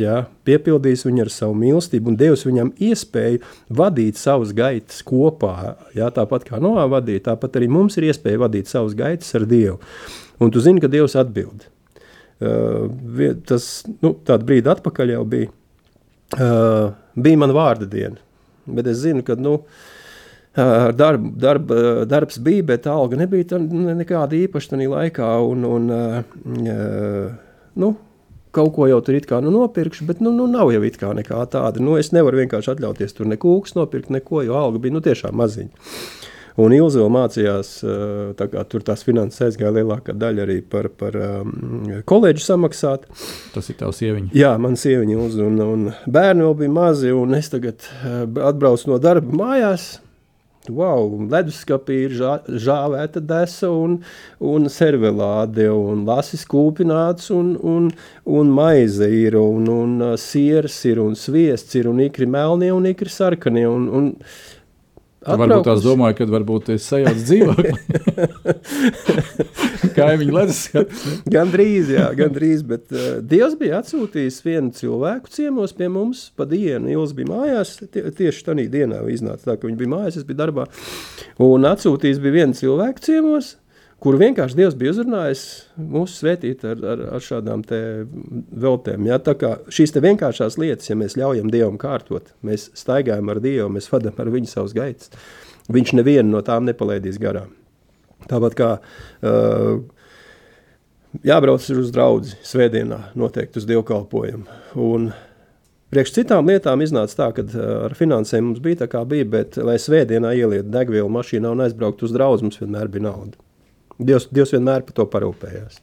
[0.00, 3.42] Ja, piepildījis viņu ar savu mīlestību, un devis viņam iespēju
[3.76, 5.74] vadīt savus gaitas kopā.
[5.92, 9.76] Ja, tāpat kā Noā vadīja, tāpat arī mums ir iespēja vadīt savus gaitas ar Dievu.
[10.42, 11.68] Un tu zini, ka Dievs atbild.
[12.42, 12.90] Uh,
[13.46, 13.66] tas
[14.02, 15.52] nu, tāds brīdi atpakaļ jau bija
[16.40, 18.20] uh, bija mana vārda diena.
[18.66, 21.72] Bet es zinu, ka nu, uh, darb, darb,
[22.08, 23.60] darbs bija, bet alga nebija tā,
[23.98, 25.28] nekāda īpaša tajā laikā.
[25.50, 27.92] Un, un, uh, nu,
[28.52, 31.82] kaut ko jau tur it kā nu, nopirkšu, bet nu, nu, nav jau nekā tāda.
[31.82, 35.88] Nu, es nevaru vienkārši atļauties tur nekūks nopirkt, neko, jo alga bija nu, tiešām maziņa.
[36.60, 37.72] Un Ilze vēl mācījās,
[38.36, 43.08] tā kā tur tās finanses aizgāja lielākā daļa arī par, par um, koledžu samaksāt.
[43.54, 44.32] Tas ir tavs sieviņa.
[44.36, 47.88] Jā, man sieviņa Ilze, un, un bērni vēl bija mazi, un es tagad
[48.52, 49.94] atbraucu no darba mājās.
[50.70, 53.96] Wow, leduskapī ir žā, žāvēta desa un,
[54.38, 57.88] un servelāde, un lasis kūpināts, un, un,
[58.30, 63.10] un maize ir, un, un siers ir, un sviests ir, un ikri melnie, un ikri
[63.10, 63.66] sarkanie.
[63.66, 64.12] Un, un,
[65.22, 67.72] Varbūt tās domāju, ka varbūt es sajaucu dzīvokli.
[69.96, 70.60] Kaimiņu ledus
[71.30, 76.24] gan drīz, jā, gan drīz, bet uh, Dievs bija atsūtījis vienu cilvēku ciemos pie mums
[76.38, 76.90] pa dienu.
[76.90, 80.40] Ils bija mājās, tie, tieši tādā dienā iznāca tā, ka viņi bija mājās, es biju
[80.42, 80.66] darbā.
[81.42, 83.54] Un atsūtījis bija vienu cilvēku ciemos,
[84.02, 85.44] kur vienkārši Dievs bija uzrunājis
[85.78, 87.62] mūsu svētīt ar, ar, ar šādām
[88.64, 89.06] veltēm.
[89.08, 89.20] Ja?
[89.22, 93.90] Tā kā šīs vienkāršās lietas, ja mēs ļaujam Dievam kārtot, mēs staigājam ar Dievu, mēs
[93.92, 95.12] vadam ar viņu savus gaitas,
[95.72, 97.54] viņš nevienu no tām nepalaidīs garām.
[98.30, 99.82] Tāpat kā uh,
[101.26, 104.62] jābrauc uz draugu svētdienā, noteikti uz dievkalpojumu.
[104.82, 105.12] Un
[105.92, 107.42] Priekš citām lietām iznāca tā, ka
[107.84, 112.08] ar finansēm mums bija tā kā bija, bet, lai svētdienā ielietu degvielu mašīnā un aizbrauktu
[112.08, 113.36] uz draugu, mums vienmēr bija nauda.
[113.98, 115.80] Dievs, Dievs vienmēr par to parūpējās.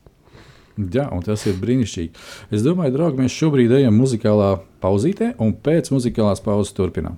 [0.80, 2.13] Jā, un tas ir brīnišķīgi.
[2.56, 7.17] Es domāju, draugi, mēs šobrīd ejam muzikālā pauzītē, un pēc muzikālās pauzes turpinām.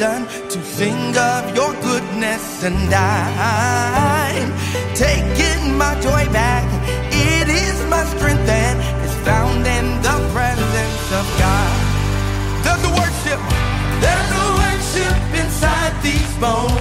[0.00, 4.50] reason to sing of your goodness, and I'm
[4.94, 6.66] taking my joy back.
[7.12, 11.76] It is my strength that is found in the presence of God.
[12.64, 13.40] There's a worship,
[14.00, 16.79] there's a worship inside these bones.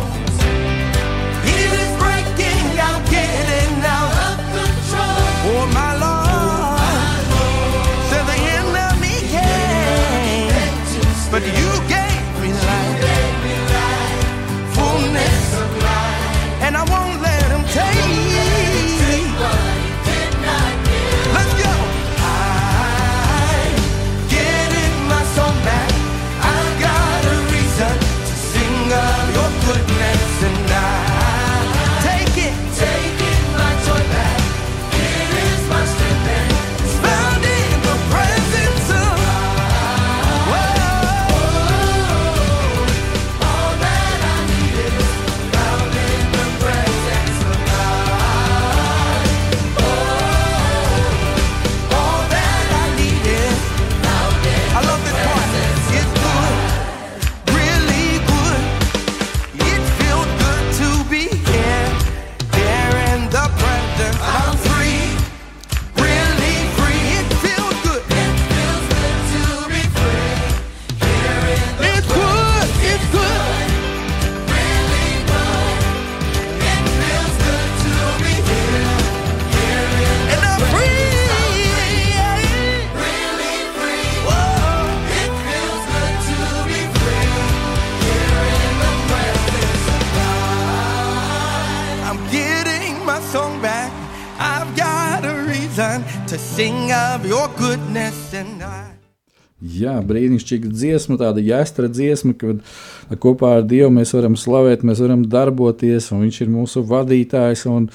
[100.39, 106.11] Brīnišķīga dziesma, tāda jāstra dziesma, kad kopā ar Dievu mēs varam slavēt, mēs varam darboties,
[106.11, 107.65] un Viņš ir mūsu vadītājs.
[107.67, 107.89] Un,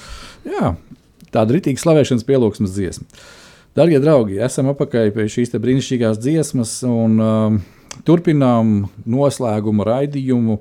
[0.45, 0.75] jā,
[1.31, 3.05] tāda rītīga slavēšanas pielūgsmes dziesma.
[3.75, 6.83] Darbie draugi, esam apakaļ pie šīs brīnišķīgās dziesmas.
[6.83, 7.63] Un, um,
[8.03, 10.57] Turpinām noslēguma raidījumu,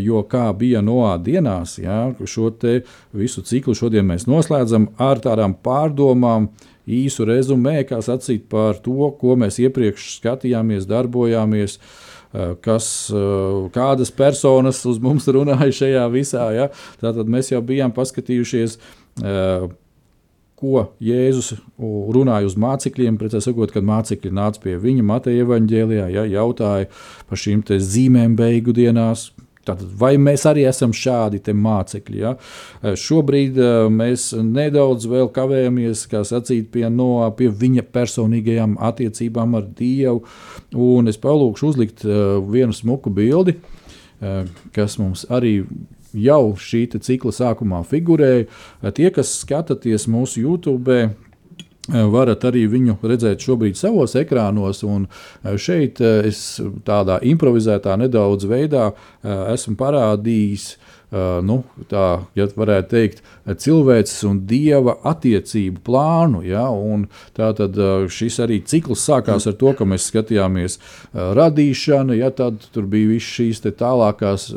[0.00, 2.48] jo kā bija Noā dienās, jā, šo
[3.12, 6.48] visu ciklu šodien mēs noslēdzam ar tādām pārdomām,
[6.88, 11.78] īsu rezumē, kā sacīt par to, ko mēs iepriekš skatījāmies, darbojāmies.
[12.60, 12.86] Kas,
[13.72, 16.48] kādas personas uz mums runāja šajā visā?
[16.52, 16.66] Ja?
[17.00, 18.76] Tātad mēs jau bijām paskatījušies,
[20.58, 23.16] ko Jēzus runāja uz mācekļiem.
[23.20, 26.90] Precīzāk sakot, kad mācekļi nāca pie viņa Mateja evaņģēlijā, ja, jautāja
[27.30, 29.30] par šīm zīmēm beigu dienās,
[29.68, 32.20] Tātad, vai mēs arī esam šādi mācekļi?
[32.22, 32.34] Ja?
[32.80, 39.68] Eh, šobrīd uh, mēs nedaudz vēl kavējamies, sacīt, pie, no, pie viņa personīgajām attiecībām ar
[39.78, 40.24] Dievu.
[40.72, 43.58] Un es palūkšu uzlikt uh, vienu smuku bildi,
[44.74, 45.60] kas mums arī
[46.10, 48.48] jau šī cikla sākumā figurēja.
[48.96, 51.27] Tie, kas skatāties mūsu YouTube, Eh,
[51.88, 54.82] varat arī viņu redzēt šobrīd savos ekrānos.
[54.84, 58.92] Eh, šeit eh, es tādā improvizētā nedaudz veidā
[59.24, 60.76] esmu parādījis.
[61.08, 62.02] Uh, nu, tā
[62.36, 63.22] ja varētu teikt,
[63.62, 66.42] cilvēces un dieva attiecību plānu.
[66.44, 66.66] Ja,
[67.32, 72.60] Tātad uh, šis arī cikls sākās ar to, ka mēs skatījāmies uh, radīšanu, ja tad
[72.74, 74.50] tur bija visas šīs tālākās.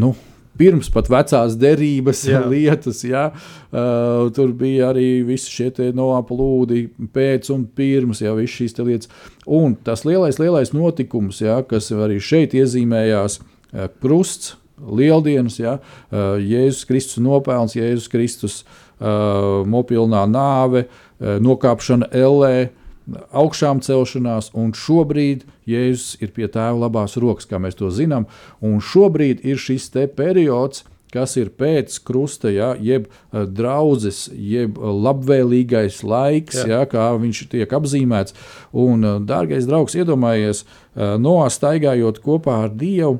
[0.00, 0.14] Nu,
[0.58, 2.42] pirms pat vecās derības jā.
[2.52, 3.02] lietas.
[3.06, 3.28] Jā.
[3.70, 9.10] Uh, tur bija arī visi šie noplūdi, pēc un pirms, jau visas šīs lietas.
[9.46, 16.36] Un tas lielais, lielais notikums, jā, kas arī šeit iezīmējās, uh, krusts, lieldienas, jā, uh,
[16.40, 22.68] Jēzus Kristus nopelns, Jēzus Kristus uh, mopilnā nāve, uh, nokāpšana ellē.
[23.06, 28.26] Augšām celšanās, un šobrīd Jēzus ir pie tēva labās rokas, kā mēs to zinām.
[28.64, 30.82] Un šobrīd ir šis periods,
[31.14, 36.66] kas ir pēc krusta, ja, jeb uh, draudzes, jeb uh, labvēlīgais laiks, Jā.
[36.72, 38.36] ja, kā viņš tiek apzīmēts.
[38.74, 40.64] Un, uh, dārgais draugs, iedomājies,
[40.96, 43.18] noastaigājot kopā ar Dievu,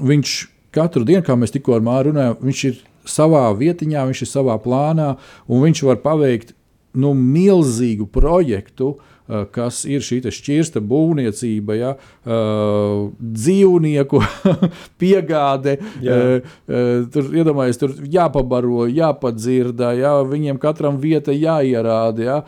[0.00, 0.36] viņš
[0.72, 4.56] katru dienu, kā mēs tikko ar Māru runājām, viņš ir savā vietiņā, viņš ir savā
[4.62, 5.14] plānā,
[5.48, 6.54] un viņš var paveikt
[6.94, 9.14] nu, milzīgu projektu, uh,
[9.52, 14.20] kas ir šī šķirsta būvniecība, ja, uh, dzīvnieku
[15.00, 15.76] piegāde.
[16.04, 16.18] Jā.
[16.40, 22.24] Uh, tur iedomājieties, tur jāpabaro, jāpadzirda, ja, viņiem katram vieta jāierāda.
[22.24, 22.38] Ja.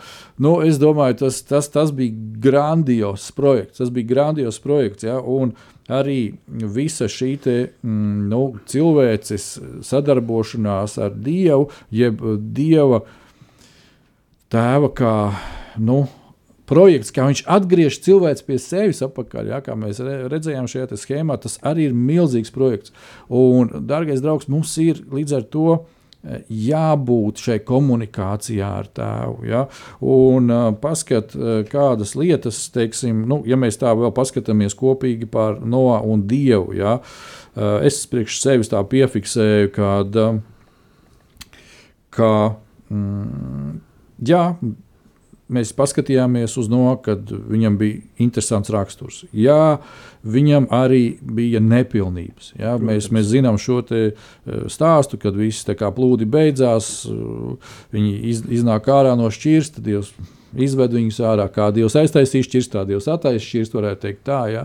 [0.41, 3.83] Nu, es domāju, tas, tas, tas bija grandios projekts.
[3.83, 5.05] Tas bija grandios projekts.
[5.05, 5.21] Ja,
[5.91, 9.47] arī visa šī te, mm, nu, cilvēces
[9.85, 12.23] sadarbošanās ar Dievu, jeb
[12.55, 13.17] Dieva uh,
[14.51, 15.15] tēva kā
[15.81, 16.05] nu,
[16.71, 19.55] projekts, kā viņš atgriež cilvēku pie sevis atpakaļ.
[19.55, 22.95] Ja, kā mēs redzējām šajā schēmā, tas arī ir milzīgs projekts.
[23.27, 29.49] Un, dārgais draugs, mums ir līdz ar to eh, jābūt šai komunikācijā ar tēvu.
[29.51, 29.65] Ja?
[30.07, 35.59] Un uh, paskat, uh, kādas lietas, teiksim, nu, ja mēs tā vēl paskatāmies kopīgi par
[35.63, 37.01] Noā un Dievu, ja?
[37.01, 41.55] uh, es priekš sevis tā piefiksēju, kad, uh,
[42.15, 42.33] ka
[42.95, 43.79] mm,
[44.27, 44.45] jā,
[45.51, 49.25] mēs paskatījāmies uz no, kad viņam bija interesants raksturs.
[49.35, 49.81] Jā,
[50.23, 52.53] viņam arī bija nepilnības.
[52.61, 54.03] Jā, mēs, mēs zinām šo e,
[54.71, 57.17] stāstu, kad viss plūdi beidzās, e,
[57.97, 59.83] viņi iz, iznāk ārā no šķirsta.
[59.85, 60.13] Dievs
[60.55, 64.65] izved viņus ārā, kā Dievs aiztaisīs šķirst, tā Dievs attaisīs šķirst, varētu teikt tā, jā,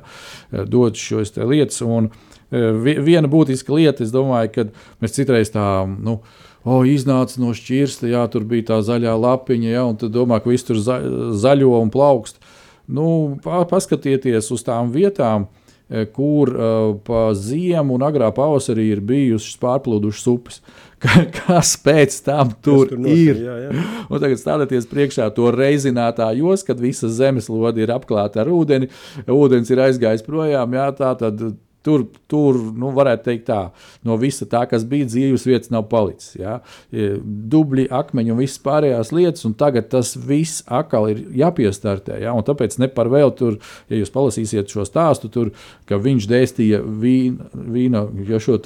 [0.52, 1.82] e, dod šos lietas.
[1.86, 2.14] Un
[2.52, 6.20] viena būtiska lieta, es domāju, kad mēs citreiz tā, nu,
[6.66, 10.52] oh, iznāca no šķirsta, jā, tur bija tā zaļā lapiņa, jā, un tad domā, ka
[10.52, 11.00] viss tur za,
[11.38, 12.42] zaļo un plaukst.
[12.86, 15.48] Nu, paskatieties uz tām vietām,
[15.90, 20.62] e, kur uh, pa ziemu un agrā pavasarī ir bijušas pārplūdušas upes.
[21.40, 23.42] Kas pēc tam tur, tur notiek, ir?
[23.46, 23.86] Jā, jā.
[24.12, 28.90] Un tagad stādieties priekšā to reizinātā jos, kad visa zemeslode ir apklāta ar ūdeni,
[29.30, 30.78] ūdens ir aizgājis projām.
[30.78, 31.44] Jā, tā tad
[31.86, 33.60] Tur, tur nu, varētu teikt, tā,
[34.08, 36.34] no visa tā, kas bija dzīves vietas, nav palicis.
[36.40, 36.56] Ja?
[36.92, 42.18] Dubļi, akmeņi un visas pārējās lietas, un tagad tas viss atkal ir jāpiestartē.
[42.24, 42.34] Ja?
[42.34, 43.60] Un tāpēc ne par vēl tur,
[43.92, 45.54] ja jūs palasīsiet šo stāstu, tur,
[45.86, 48.58] ka viņš dēstīja vīna, vīna, ja šo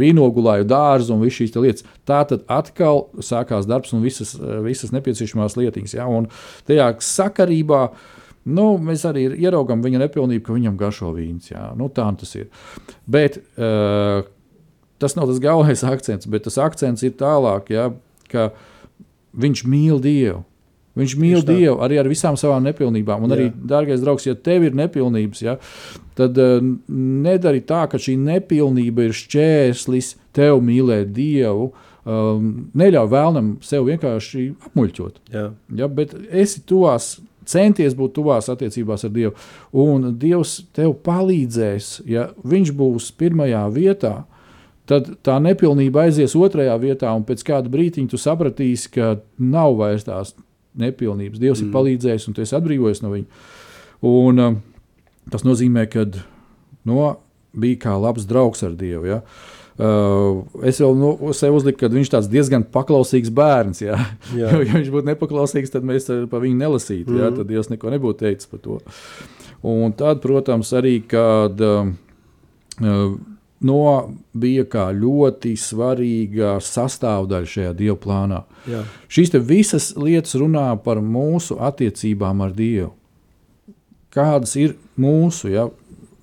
[0.00, 1.88] vīnogulāju dārzu un visas šīs lietas.
[2.08, 4.32] Tā tad atkal sākās darbs un visas,
[4.64, 5.98] visas nepieciešamās lietiņas.
[6.00, 6.08] Ja?
[6.08, 6.30] Un
[6.68, 7.90] tajā sakarībā
[8.46, 11.50] Nu, mēs arī ieraugām viņa nepilnību, ka viņam garšo vīns.
[11.50, 11.68] Jā.
[11.78, 12.46] Nu, tā tas ir.
[13.10, 14.26] Bet uh,
[15.02, 17.90] tas nav tas galvenais akcents, bet tas akcents ir tālāk, jā,
[18.32, 18.50] ka
[19.36, 20.44] viņš mīl Dievu.
[20.96, 21.52] Viņš mīl tā.
[21.52, 23.26] Dievu arī ar visām savām nepilnībām.
[23.26, 23.36] Un Jā.
[23.36, 25.58] arī, dārgais draugs, ja tev ir nepilnības, ja,
[26.16, 26.56] tad uh,
[26.88, 31.74] nedari tā, ka šī nepilnība ir šķērslis tev mīlēt Dievu.
[32.06, 35.16] Um, neļauj vēlnam sev vienkārši apmuļķot.
[35.34, 35.48] Jā.
[35.74, 37.16] Ja, bet esi tuvās,
[37.48, 39.34] centies būt tuvās attiecībās ar Dievu.
[39.76, 44.16] Un Dievs tev palīdzēs, ja Viņš būs pirmajā vietā.
[44.86, 50.06] Tad tā nepilnība aizies otrajā vietā, un pēc kāda brīdiņa tu sapratīsi, ka nav vairs
[50.06, 50.36] tās
[50.78, 51.40] nepilnības.
[51.42, 51.66] Dievs mm.
[51.66, 53.42] ir palīdzējis, un tu esi atbrīvojies no viņa.
[54.06, 54.58] Un, um,
[55.32, 56.06] tas nozīmē, ka
[56.86, 57.16] no,
[57.58, 59.06] bija kā labs draugs ar Dievu.
[59.08, 59.20] Ja?
[59.76, 63.82] Uh, es jau nu, sev uzliku, ka viņš ir diezgan paklausīgs bērns.
[63.84, 64.00] Ja?
[64.32, 64.50] Jā.
[64.56, 67.12] Jo, ja viņš būtu nepaklausīgs, tad mēs par viņu nelasītu.
[67.12, 67.20] Mm.
[67.20, 67.30] Ja?
[67.36, 68.80] Tad Dievs neko nebūtu teicis par to.
[69.66, 71.88] Un tad, protams, arī kad uh,
[72.80, 73.16] uh,
[73.66, 73.80] no
[74.36, 78.42] bija kā ļoti svarīga sastāvdaļa šajā Dieva plānā.
[78.70, 78.82] Jā.
[79.12, 82.92] Šīs visas lietas runā par mūsu attiecībām ar Dievu.
[84.16, 85.66] Kādas ir mūsu ja,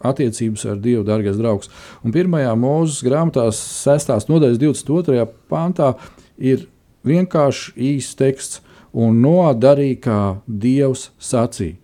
[0.04, 1.72] attiecības ar Dievu, dārgais draugs?
[2.04, 4.14] Un pirmajā mūža grāmatā, 6.
[4.30, 5.26] nodaļas 22.
[5.52, 5.94] pantā,
[6.38, 6.68] ir
[7.08, 8.62] vienkārši īsts teksts,
[8.94, 11.80] un nodarīja, kā Dievs sacīja.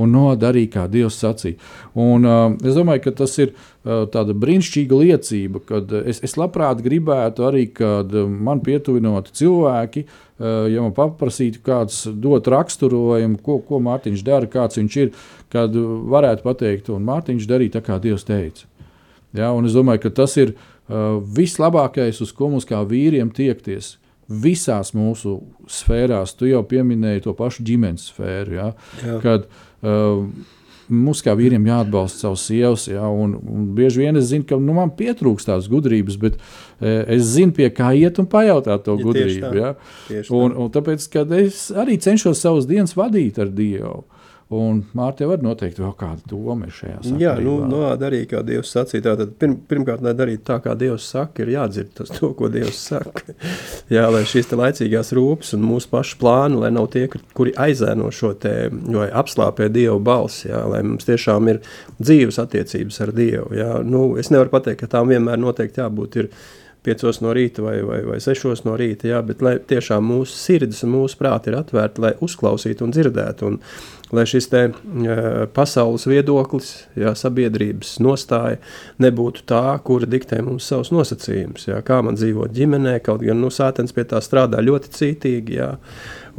[0.00, 1.58] Un nodarīja, kā Dievs sacīja.
[1.98, 3.54] Un, uh, es domāju, ka tas ir
[3.84, 10.04] tāda brīnišķīga liecība, kad uh, es, es labprāt gribētu arī, kad uh, man pietuvinot cilvēki,
[10.40, 15.10] ja man paprasītu kāds dot raksturojumu, ko, ko Mārtiņš dara, kāds viņš ir,
[15.52, 18.64] kad varētu pateikt, un Mārtiņš darīja tā, kā Dievs teica.
[19.36, 20.54] Ja, es domāju, ka tas ir
[21.36, 23.98] vislabākais, uz ko mums kā vīriem tiekties.
[24.30, 25.36] Visās mūsu
[25.68, 28.56] sfērās, tu jau pieminēji to pašu ģimenes sfēru.
[28.56, 28.70] Ja,
[29.04, 29.20] Jā.
[29.20, 29.44] kad
[29.84, 30.24] uh,
[30.90, 34.74] mums kā vīriem jāatbalsta savas sievas, ja, un, un bieži vien es zinu, ka nu,
[34.76, 39.02] man pietrūkst tās gudrības, bet uh, es zinu, pie kā iet un pajautāt to Ja,
[39.02, 39.42] tieši gudrību.
[39.46, 39.54] tā.
[39.56, 39.74] Ja.
[40.08, 40.36] Tieši tā.
[40.36, 44.04] Un, un tāpēc, kad es arī cenšos savas dienas vadīt ar Dievu.
[44.50, 47.20] Un Mārtiņa var noteikti vēl kāda doma šajā sakarībā.
[47.22, 49.04] Jā, nu, no, darīja, kā Dievs sacīja.
[49.04, 52.80] Tātad, pirm, pirmkārt, lai darītu tā, kā Dievs saka, ir jādzird tas, to, ko Dievs
[52.90, 53.36] saka.
[53.94, 57.04] Jā, lai šīs laicīgās rūpes un mūsu pašu plāni, lai nav tie,
[57.38, 58.56] kuri aizēno šo te,
[58.90, 61.62] vai apslāpē Dievu balsi, jā, lai mums tiešām ir
[62.02, 63.54] dzīves attiecības ar Dievu.
[63.54, 63.76] Jā.
[63.86, 66.34] Nu, es nevaru pateikt, ka tām vienmēr noteikti jābūt ir
[66.86, 70.84] piecos no rīta vai, vai, vai sešos no rīta, jā, bet lai tiešām mūsu sirds
[70.86, 73.50] un mūsu prāti ir atvērti, lai uzklausītu un dzirdētu.
[73.50, 73.58] Un,
[74.16, 78.58] lai šis te, uh, pasaules viedoklis, jā, sabiedrības nostāja
[79.02, 81.68] nebūtu tā, kura diktē mums savus nosacījumus.
[81.70, 85.72] Jā, kā man dzīvot ģimenē, kaut gan nu, sātens pie tā strādā ļoti cītīgi jā,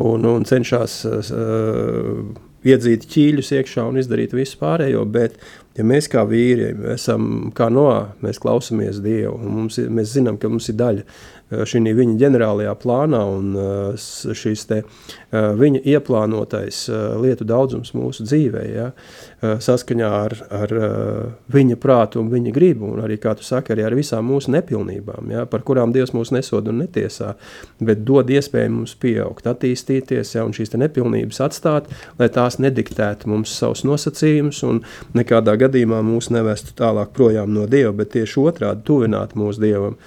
[0.03, 2.23] un, un cenšas uh,
[2.67, 5.05] iedzīt ķīļus iekšā un izdarīt visu pārējo.
[5.09, 5.37] Bet,
[5.77, 7.87] ja mēs kā vīri esam kā no,
[8.23, 11.05] mēs klausāmies Dievu, un ir, mēs zinām, ka mums ir daļa
[11.51, 13.65] šī viņa ģenerālajā plānā un uh,
[13.99, 20.35] s- šīs te, uh, viņa ieplānotais uh, lietu daudzums mūsu dzīvē, ja, uh, saskaņā ar,
[20.53, 24.27] ar uh, viņa prātu un viņa gribu, un arī, kā tu saki, arī ar visām
[24.31, 27.33] mūsu nepilnībām, ja, par kurām Dievs mūs nesod un netiesā,
[27.81, 31.89] bet dod iespēju mums pieaugt, attīstīties, ja, un šīs nepilnības atstāt,
[32.19, 34.83] lai tās nediktētu mums savus nosacījumus un
[35.17, 39.97] nekādā gadījumā mūs nevestu tālāk projām no Dieva, bet tieši otrādi tuvināt mūsu Dievam.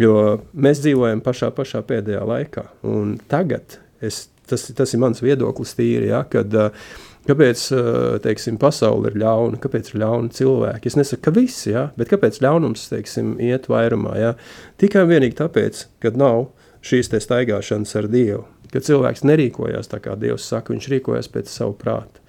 [0.00, 2.64] Jo mēs dzīvojam pašā, pašā pēdējā laikā.
[2.88, 6.94] Un tagad, es, tas, tas ir mans viedoklis, tīri, ja, kad, uh,
[7.28, 7.82] kāpēc uh,
[8.24, 10.90] teiksim, pasaule ir ļauna, kāpēc ir ļauni cilvēki.
[10.90, 14.16] Es nesaku, ka visi, ja, bet kāpēc ļaunums teiksim, iet vairumā.
[14.20, 14.32] Ja?
[14.80, 16.48] Tikai un vienīgi tāpēc, ka nav
[16.82, 18.46] šīs staigāšanas ar Dievu.
[18.72, 22.22] Kad cilvēks nerīkojās tā, kā Dievs saka, viņš rīkojas pēc savu prātu.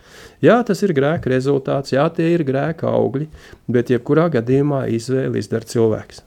[0.43, 3.29] Jā, tas ir grēka rezultāts, jā, tie ir grēka augļi,
[3.71, 6.21] bet jebkurā gadījumā izvēli izdara cilvēks.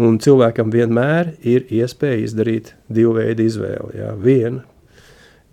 [0.00, 4.00] Un cilvēkam vienmēr ir iespēja izdarīt divu veidu izvēli.
[4.00, 4.10] Jā.
[4.18, 4.64] Viena,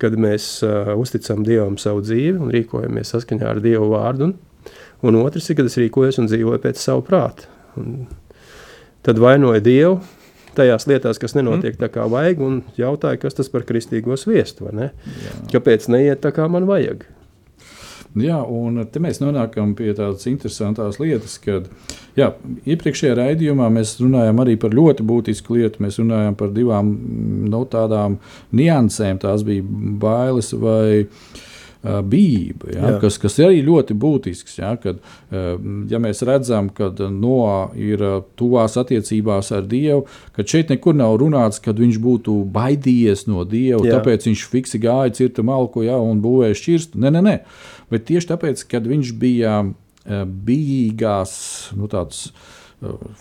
[0.02, 4.72] kad mēs uh, uzticam Dievam savu dzīvi un rīkojamies saskaņā ar Dievu vārdu, un,
[5.06, 7.46] un otrs ir, kad es rīkojos un dzīvoju pēc savu prātu.
[7.78, 8.08] Un
[9.06, 10.00] tad vainoju Dievu
[10.58, 14.74] tajās lietās, kas nenotiek tā kā vajag, un jautāju, kas tas par kristīgo sviestu, vai
[14.76, 14.90] ne?
[15.54, 17.06] Kāpēc neiet tā, kā man vajag?
[18.20, 21.70] Jā, un te mēs nonākam pie tādas interesantas lietas, kad
[22.20, 22.34] jā,
[22.68, 25.84] iepriekšējā raidījumā mēs runājām arī par ļoti būtisku lietu.
[25.86, 26.92] Mēs runājām par divām
[27.54, 28.20] no tādām
[28.52, 29.22] niansēm.
[29.24, 29.64] Tās bija
[30.04, 31.40] bailes vai uh,
[31.82, 32.98] bijība, ja, Jā.
[33.02, 34.60] kas, kas ir arī ļoti būtisks.
[34.60, 35.56] Ja, kad, uh,
[35.90, 40.06] ja mēs redzam, ka Noā ir uh, tuvās attiecībās ar Dievu,
[40.36, 43.98] kad šeit nekur nav runāts, ka viņš būtu baidījies no Dieva, Jā.
[43.98, 47.02] tāpēc viņš fiksi gāja cirta malku ja, un būvēja šķirstu.
[47.02, 47.36] Nē, nē, nē.
[47.92, 51.34] Bet tieši tāpēc, kad viņš bija uh, bijīgās,
[51.80, 52.28] nu, tāds,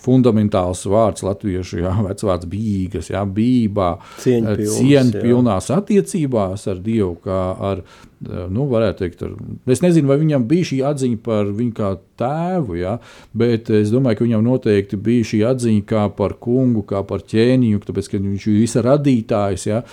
[0.01, 3.91] fundamentāls vārds latviešu, jā, vecvārds bīgas, jā, bībā,
[4.23, 7.83] Cieņpilns, cieņpilnās attiecībās ar Dievu, kā ar,
[8.21, 9.35] nu, varētu teikt, ar,
[9.69, 11.91] es nezinu, vai viņam bija šī atziņa par viņu kā
[12.21, 12.95] tēvu, jā,
[13.37, 17.83] bet es domāju, ka viņam noteikti bija šī atziņa kā par kungu, kā par ķēniņu,
[17.85, 19.83] tāpēc, ka viņš ir visa radītājs, jā,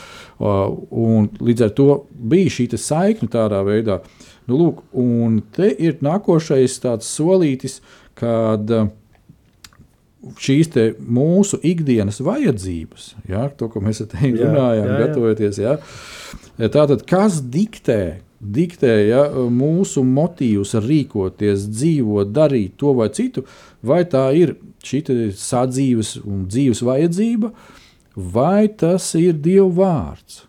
[0.40, 1.90] un līdz ar to
[2.32, 4.00] bija šī saikne tādā veidā.
[4.48, 7.82] Nu, lūk, un te ir nākošais tāds solītis,
[8.16, 8.88] kad uh,
[10.41, 10.70] šīs
[11.01, 15.03] mūsu ikdienas vajadzības, ja, to, ko mēs te runājām, jā, jā, jā.
[15.03, 15.61] gatavoties.
[15.62, 15.76] Ja,
[16.74, 23.47] tātad, kas diktē, diktē ja, mūsu motīvus rīkoties, dzīvot, darīt to vai citu,
[23.83, 25.03] vai tā ir šī
[25.37, 27.53] sadzīves un dzīves vajadzība,
[28.18, 30.45] vai tas ir Dieva vārds.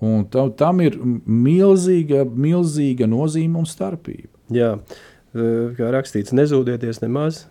[0.00, 4.32] Un tam, tam ir milzīga, milzīga nozīme un starpība.
[4.50, 4.70] Jā,
[5.76, 7.44] kā rakstīts, nezūdieties nemaz,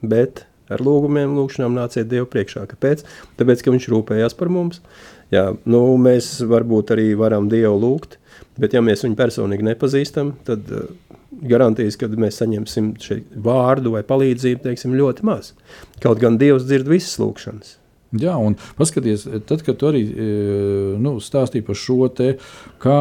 [0.00, 0.44] bet
[0.74, 2.66] ar lūgumiem, lūgšanām nāciet Dievu priekšā.
[2.70, 3.04] Kāpēc?
[3.40, 4.82] Tāpēc, ka Viņš rūpējās par mums.
[5.32, 8.16] Jā, nu, mēs varbūt arī varam Dievu lūgt,
[8.60, 10.86] bet ja mēs viņu personīgi nepazīstam, tad uh,
[11.44, 12.94] garantijas, ka mēs saņemsim
[13.44, 15.52] vārdu vai palīdzību, teiksim, ļoti maz.
[16.02, 17.76] Kaut gan Dievs dzird visas lūgšanas.
[18.16, 20.28] Jā, un paskatieties, tad, kad tu arī e,
[20.96, 22.30] nu, stāstīji par šo te,
[22.80, 23.00] kā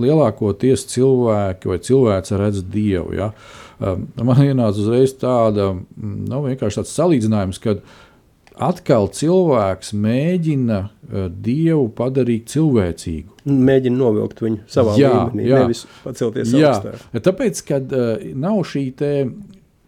[0.00, 3.12] lielākoties cilvēki vai cilvēks redz Dievu.
[3.18, 3.34] Ja?
[3.34, 7.82] Uh, man ienāca uzreiz tāda, nu, vienkārši tāds salīdzinājums, kad
[8.56, 13.42] atkal cilvēks mēģina uh, Dievu padarīt cilvēcīgu.
[13.46, 15.60] Mēģina novilkt viņu savā jā, līmenī, jā.
[15.64, 16.72] nevis pacelties jā.
[16.72, 17.20] augstāk.
[17.28, 18.16] Tāpēc, kad uh,
[18.46, 18.86] nav šī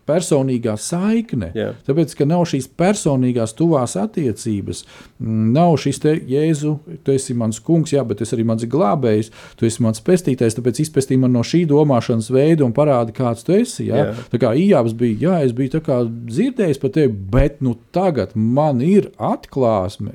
[0.09, 1.51] personīgā saikne.
[1.57, 1.71] Jā.
[1.87, 4.85] Tāpēc, ka nav šīs personīgās tuvās attiecības,
[5.21, 9.31] mm, nav šis te Jēzu, tu esi mans kungs, jā, bet es arī mans glābējs,
[9.61, 13.57] tu esi mans pestītājs, tāpēc izpestī man no šī domāšanas veida un parādi, kāds tu
[13.57, 13.89] esi.
[13.91, 14.03] Jā.
[14.03, 14.29] Jā.
[14.33, 19.11] Tā kā Ījāps bija, jā, es biju dzirdējis par tevi, bet nu tagad man ir
[19.21, 20.15] atklāsme.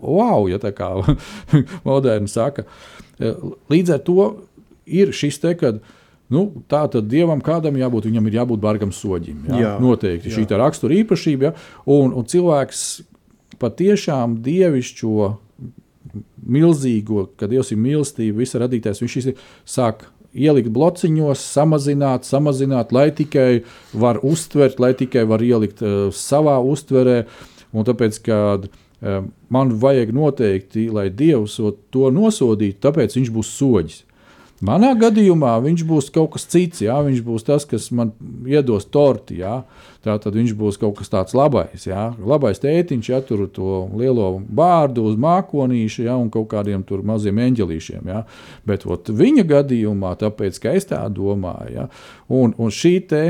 [0.00, 0.94] Wow, ja tā kā
[1.88, 2.66] moderni saka.
[3.72, 4.28] Līdz ar to
[4.86, 5.82] ir šis te, kad
[6.32, 9.44] Nu, tā tad dievam kādam jābūt, viņam ir jābūt bargam soģim.
[9.50, 9.60] Jā?
[9.60, 10.38] Jā, Noteikti jā.
[10.38, 11.50] šī ir rakstura īpašība.
[11.50, 11.54] Ja?
[11.92, 12.86] Un, un cilvēks
[13.62, 15.30] patiešām dievišķo,
[16.42, 23.62] milzīgo, kad Dievs ir mīlestība, visa radītājs, viņš sāk ielikt blociņos, samazināt, samazināt, lai tikai
[23.92, 27.22] var uztvert, lai tikai var ielikt uh, savā uztverē.
[27.72, 31.58] Un tāpēc, kad uh, man vajag noteikti, lai Dievs
[31.92, 34.02] to nosodītu, tāpēc viņš būs soģis.
[34.62, 36.84] Manā gadījumā viņš būs kaut kas cits.
[36.84, 38.12] Jā, viņš būs tas, kas man
[38.46, 39.40] iedos torti.
[39.40, 39.62] Jā.
[40.02, 41.86] Tā tad viņš būs kaut kas tāds labais.
[41.88, 42.12] Jā.
[42.18, 48.10] Labais tētiņš, ja tur to lielo vārdu uz mākonīša jā, un kaut kādiem maziem eņģelīšiem.
[48.14, 48.22] Jā.
[48.68, 51.88] Bet ot, viņa gadījumā, tāpēc, ka es tā domāju, jā,
[52.30, 53.24] un, un šī te,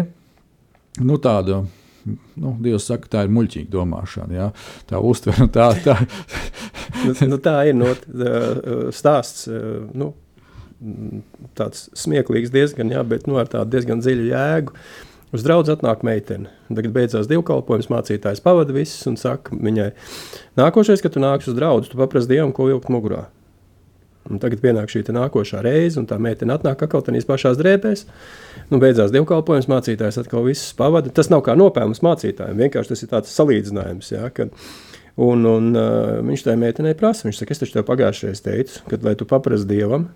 [1.00, 1.62] nu, tāda.
[2.02, 4.34] Nu, Dievs saka, tā ir muļķīga domāšana.
[4.34, 4.48] Jā.
[4.90, 5.94] Tā uztver, tā, tā.
[7.06, 8.02] nu, nu, tā ir not,
[8.96, 9.46] stāsts.
[9.94, 10.10] Nu,
[11.58, 14.76] tāds smieklīgs, diezgan, jā, bet nu, ar tādu diezgan dziļu jēgu.
[15.32, 16.50] Uz draugu atnāk meitene.
[16.68, 19.94] Tagad beidzās dievkalpojums, mācītājs pavada visus un saka viņai,
[20.60, 23.30] nākošais, kad tu nāks uz draugu, tu paprasti dievam, ko vilkt mugurā.
[24.30, 28.04] Un tagad pienāk šī nākošā reize, un tā meitene atnāk atkal tādās pašās drēbēs.
[28.70, 31.10] Nu, beidzās dievkalpojums, mācītājs atkal visus pavada.
[31.10, 34.12] Tas nav kā nopelns mācītājiem, vienkārši tas ir tāds salīdzinājums.
[34.14, 34.54] Ja, kad,
[35.16, 38.84] un, un uh, viņš tai meitenei prasa, viņš saka, es taču tev pagājušajā reizē teicu,
[38.92, 40.06] ka, lai tu paprasti dievam,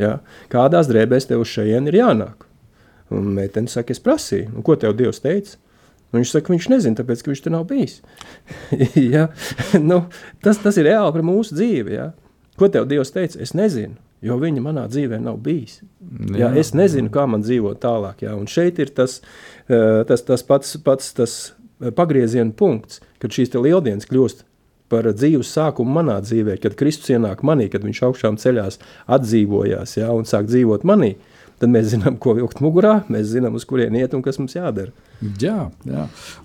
[0.00, 0.18] Ja?
[0.52, 2.46] Kādās drēbēs tev uz šejienes ir jānāk?
[3.14, 5.58] Un meitene saka, es prasīju, un ko tev Dievs teica?
[6.10, 7.98] Un viņš saka, viņš nezina, tāpēc, ka viņš tur nav bijis.
[9.14, 9.28] ja?
[9.82, 10.04] nu,
[10.44, 11.96] tas, tas ir reāli par mūsu dzīvi.
[11.96, 12.10] Ja?
[12.58, 13.40] Ko tev Dievs teica?
[13.42, 15.80] Es nezinu, jo viņa manā dzīvē nav bijis.
[16.30, 16.52] Jā, ja?
[16.58, 18.24] Es nezinu, kā man dzīvot tālāk.
[18.26, 18.36] Ja?
[18.38, 19.20] Un šeit ir tas,
[19.68, 21.36] eh, tas, tas pats, pats tas
[21.96, 24.46] pagrieziena punkts, kad šīs lieldienas kļūst
[24.92, 28.78] par dzīves sākumu manā dzīvē, kad Kristus ienāk manī, kad viņš augšām ceļās
[29.16, 31.16] atdzīvojās ja, un sāk dzīvot manī.
[31.56, 34.92] Tad mēs zinām, ko vilkt mugurā, mēs zinām, uz kurien iet un kas mums jādara.
[35.40, 36.02] Jā, jā.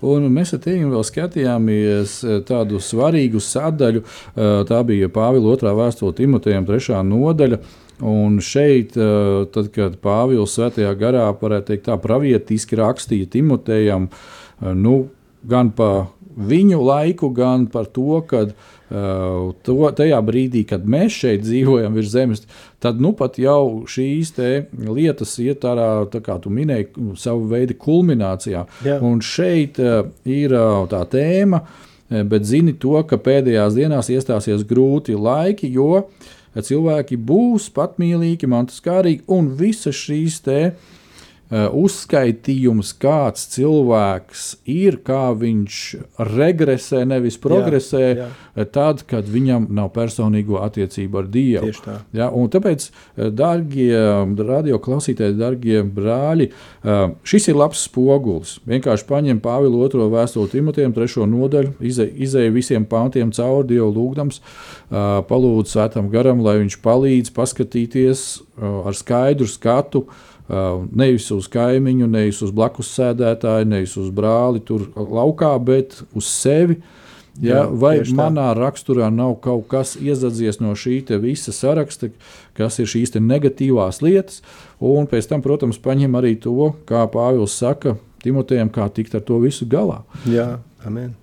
[0.08, 4.00] un mēs ar Tīnu vēl skatījāmies eh, tādu svarīgu sadaļu.
[4.00, 7.60] Eh, tā bija Pāvila otrā vēstule Timotejam, trešā nodaļa.
[8.08, 14.08] Un šeit, eh, tad, kad Pāvils svētajā garā, varētu teikt, tā pravietiski rakstīja Timotejam,
[14.62, 14.96] nu,
[15.44, 15.92] gan pa
[16.36, 22.12] viņu laiku, gan par to, ka uh, to, tajā brīdī, kad mēs šeit dzīvojam virs
[22.12, 22.44] zemes,
[22.82, 24.34] tad nu pat jau šīs
[24.72, 28.66] lietas iet ārā, tā kā tu minēji, savu veidu kulminācijā.
[28.86, 28.98] Jā.
[29.04, 34.66] Un šeit uh, ir uh, tā tēma, uh, bet zini to, ka pēdējās dienās iestāsies
[34.68, 36.06] grūti laiki, jo
[36.52, 40.91] cilvēki būs patmīlīgi, mantaskārīgi un visas šīs uh,
[41.52, 45.80] uzskaitījums, kāds cilvēks ir, kā viņš
[46.32, 48.66] regresē, nevis progresē, jā, jā.
[48.72, 51.68] tad, kad viņam nav personīgo attiecību ar Dievu.
[51.68, 51.96] Tieši tā.
[52.16, 52.86] Ja, tāpēc,
[53.36, 53.92] darbie
[54.52, 56.48] radioklausītāji, darbie brāļi,
[57.28, 58.56] šis ir labs spogulis.
[58.68, 64.40] Vienkārši paņem Pāvilu otro vēstuli Timotejam, trešo nodaļu, izēja visiem pāntiem cauri Dievu lūgdams,
[65.28, 68.26] palūdz Svētam garam, lai viņš palīdz paskatīties
[68.62, 70.06] ar skaidru skatu
[70.48, 76.80] nevis uz kaimiņu, nevis uz blakus sēdētāju, nevis uz brāli tur laukā, bet uz sevi.
[77.40, 78.58] Ja, Jā, vai manā tā.
[78.58, 82.10] raksturā nav kaut kas iezadzies no šī visa saraksta,
[82.52, 84.42] kas ir šīs negatīvās lietas,
[84.78, 89.40] un pēc tam, protams, paņem arī to, kā Pāvils saka Timotejam, kā tikt ar to
[89.40, 90.02] visu galā.
[90.28, 91.14] Jā, amen.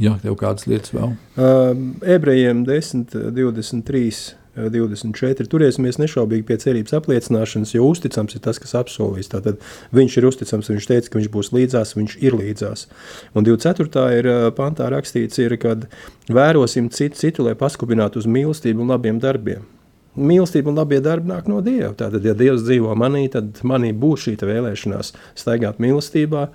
[0.00, 1.12] Jā, tev kādas lietas vēl?
[1.36, 1.74] Uh,
[2.14, 4.41] ebrejiem 10, 23.
[4.56, 5.46] 24.
[5.48, 9.30] Turēsimies nešaubīgi pie cerības apliecināšanas, jo uzticams ir tas, kas apsolīs.
[9.32, 9.62] Tātad
[9.96, 12.86] viņš ir uzticams, viņš teica, ka viņš būs līdzās, viņš ir līdzās.
[13.32, 14.04] Un 24.
[14.18, 15.88] ir pantā rakstīts, ir, kad
[16.28, 19.64] vērosim citu, citu, lai paskubinātu uz mīlestību un labiem darbiem.
[20.12, 21.94] Mīlestība un labie darbi nāk no Dieva.
[21.96, 26.50] Tātad, ja Dievs dzīvo manī, tad manī būs šī vēlēšanās staigāt mīlestībā,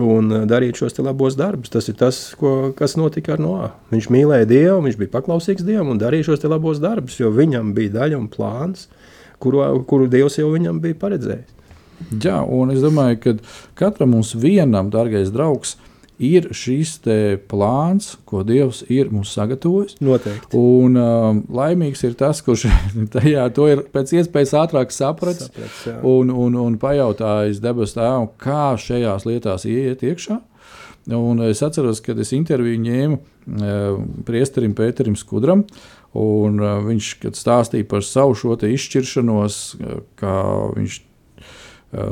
[0.00, 1.72] un eh, darīt šos labos darbus.
[1.72, 3.70] Tas ir tas, ko, kas notika ar Noā.
[3.92, 7.94] Viņš mīlēja Dievu, viņš bija paklausīgs Dievam un darīja šos labos darbus, jo viņam bija
[8.00, 8.88] daļa un plāns,
[9.42, 11.50] kuru, kuru Dievs jau viņam bija paredzējis.
[12.24, 13.34] Jā, un es domāju, ka
[13.78, 16.96] katram mums vienam, dārgais draugs, ir ir šis
[17.50, 19.96] plāns, ko Dievs ir mums sagatavojis.
[20.04, 20.58] Noteikti.
[20.58, 22.68] Un um, laimīgs ir tas, kurš
[23.14, 28.74] tajā to ir pēc iespējas ātrāk sapratis Saprats, un, un, un pajautājis debesu tēvam, kā
[28.80, 30.40] šajās lietās iet iekšā.
[31.14, 35.66] Un es atceros, kad es interviju ņēmu uh, priesterim Pēterim Skudram,
[36.16, 40.38] un uh, viņš stāstīja par savu šo izšķiršanos, uh, kā
[40.78, 41.02] viņš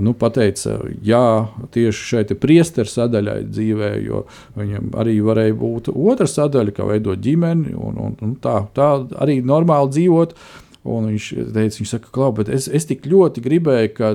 [0.05, 1.27] nu, pateica, jā,
[1.75, 4.25] tieši šai priesteru sadaļai dzīvē, jo
[4.59, 9.41] viņam arī varēja būt otra sadaļa, kā veidot ģimeni un, un, un tā, tā arī
[9.45, 10.37] normāli dzīvot.
[10.83, 14.09] Un viņš teica, viņš saka, Klau, bet es, es tik ļoti gribēju, ka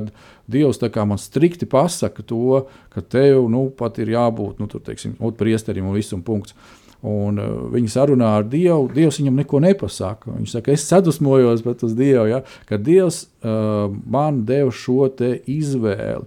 [0.52, 5.88] Dievs man strikti pasaka to, ka tev nu, pat ir jābūt nu, tur, teiksim, priesterim
[5.88, 6.60] un visam punktam.
[7.08, 8.88] Un, uh, viņi sarunā ar Dievu.
[8.94, 10.34] Dievs viņam neko nepasaka.
[10.34, 16.26] Viņš saka, es sadusmojos pat uz Dievu, ja, ka Dievs uh, man deva šo izvēli.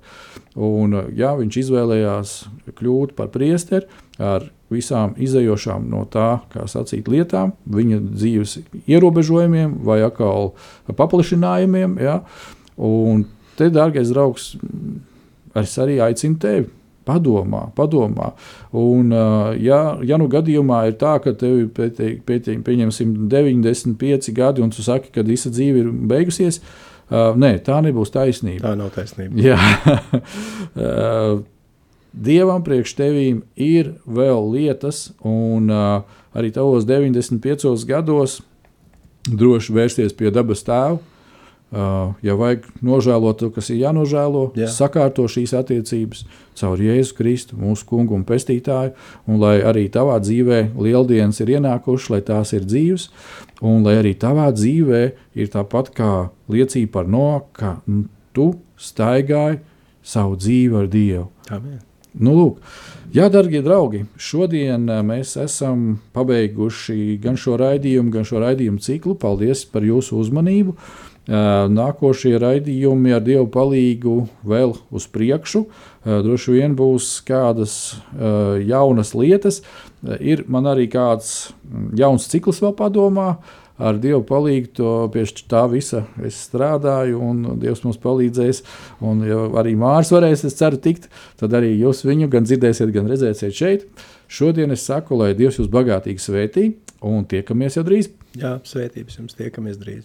[0.56, 2.36] Un, uh, ja, viņš izvēlējās
[2.78, 10.00] kļūt par priesteri ar visām izējošām no tā, kā sacīt, lietām, viņa dzīves ierobežojumiem vai
[10.06, 10.52] atkal
[10.86, 11.98] paplašinājumiem.
[12.02, 12.20] Ja.
[12.80, 13.26] Un
[13.58, 14.52] te, dārgais draugs,
[15.58, 16.68] es arī aicinu tevi
[17.10, 18.30] Padomā, padomā.
[18.76, 19.10] Un,
[19.58, 22.20] ja, ja nu gadījumā ir tā, ka tev ir
[22.66, 26.60] pieņemsim 95 gadi, un tu saki, ka visa dzīve ir beigusies,
[27.10, 28.68] nē, tā nebūs taisnība.
[28.68, 29.34] Tā nav taisnība.
[29.42, 29.58] Jā.
[32.30, 38.40] Dievam priekš tevīm ir vēl lietas, un arī tavos 95 gados
[39.30, 41.19] droši vērsties pie dabas tēva Uh,
[41.70, 44.66] ja vajag nožēlot to, kas ir jānožēlo, Jā.
[44.74, 46.24] sakārto šīs attiecības
[46.58, 48.96] caur Jēzu Kristu, mūsu kungu un pestītāju,
[49.30, 53.08] un lai arī tavā dzīvē lieldienas ir ienākušas, lai tās ir dzīves,
[53.62, 55.02] un lai arī tavā dzīvē
[55.38, 56.12] ir tāpat kā
[56.50, 57.78] liecība par no, ka
[58.34, 59.62] tu staigāji
[60.02, 61.28] savu dzīvi ar Dievu.
[61.54, 61.78] Amen.
[62.18, 62.58] Nu, lūk,
[63.10, 69.16] Jā, darbie draugi, šodien mēs esam pabeiguši gan šo raidījumu, gan šo raidījumu ciklu.
[69.18, 70.76] Paldies par jūsu uzmanību!
[70.76, 75.62] Uh, Nākošie raidījumi ar Dievu palīgu vēl uz priekšu.
[76.02, 77.74] Droši vien būs kādas
[78.66, 79.60] jaunas lietas.
[80.18, 81.52] Ir man arī kāds
[81.94, 83.30] jauns cikls vēl padomā.
[83.80, 88.60] Ar Dievu palīdzību to pie tā visa es strādāju, un Dievs mums palīdzēs.
[89.00, 91.08] Un, ja arī Mārcis varēs, es ceru, tikt,
[91.40, 93.88] tad arī jūs viņu gan dzirdēsiet, gan redzēsiet šeit.
[94.28, 96.70] Šodien es saku, lai Dievs jūs bagātīgi svētī,
[97.00, 98.12] un tiekamies jau drīz.
[98.36, 100.04] Jā, svētības jums tiekamies drīz.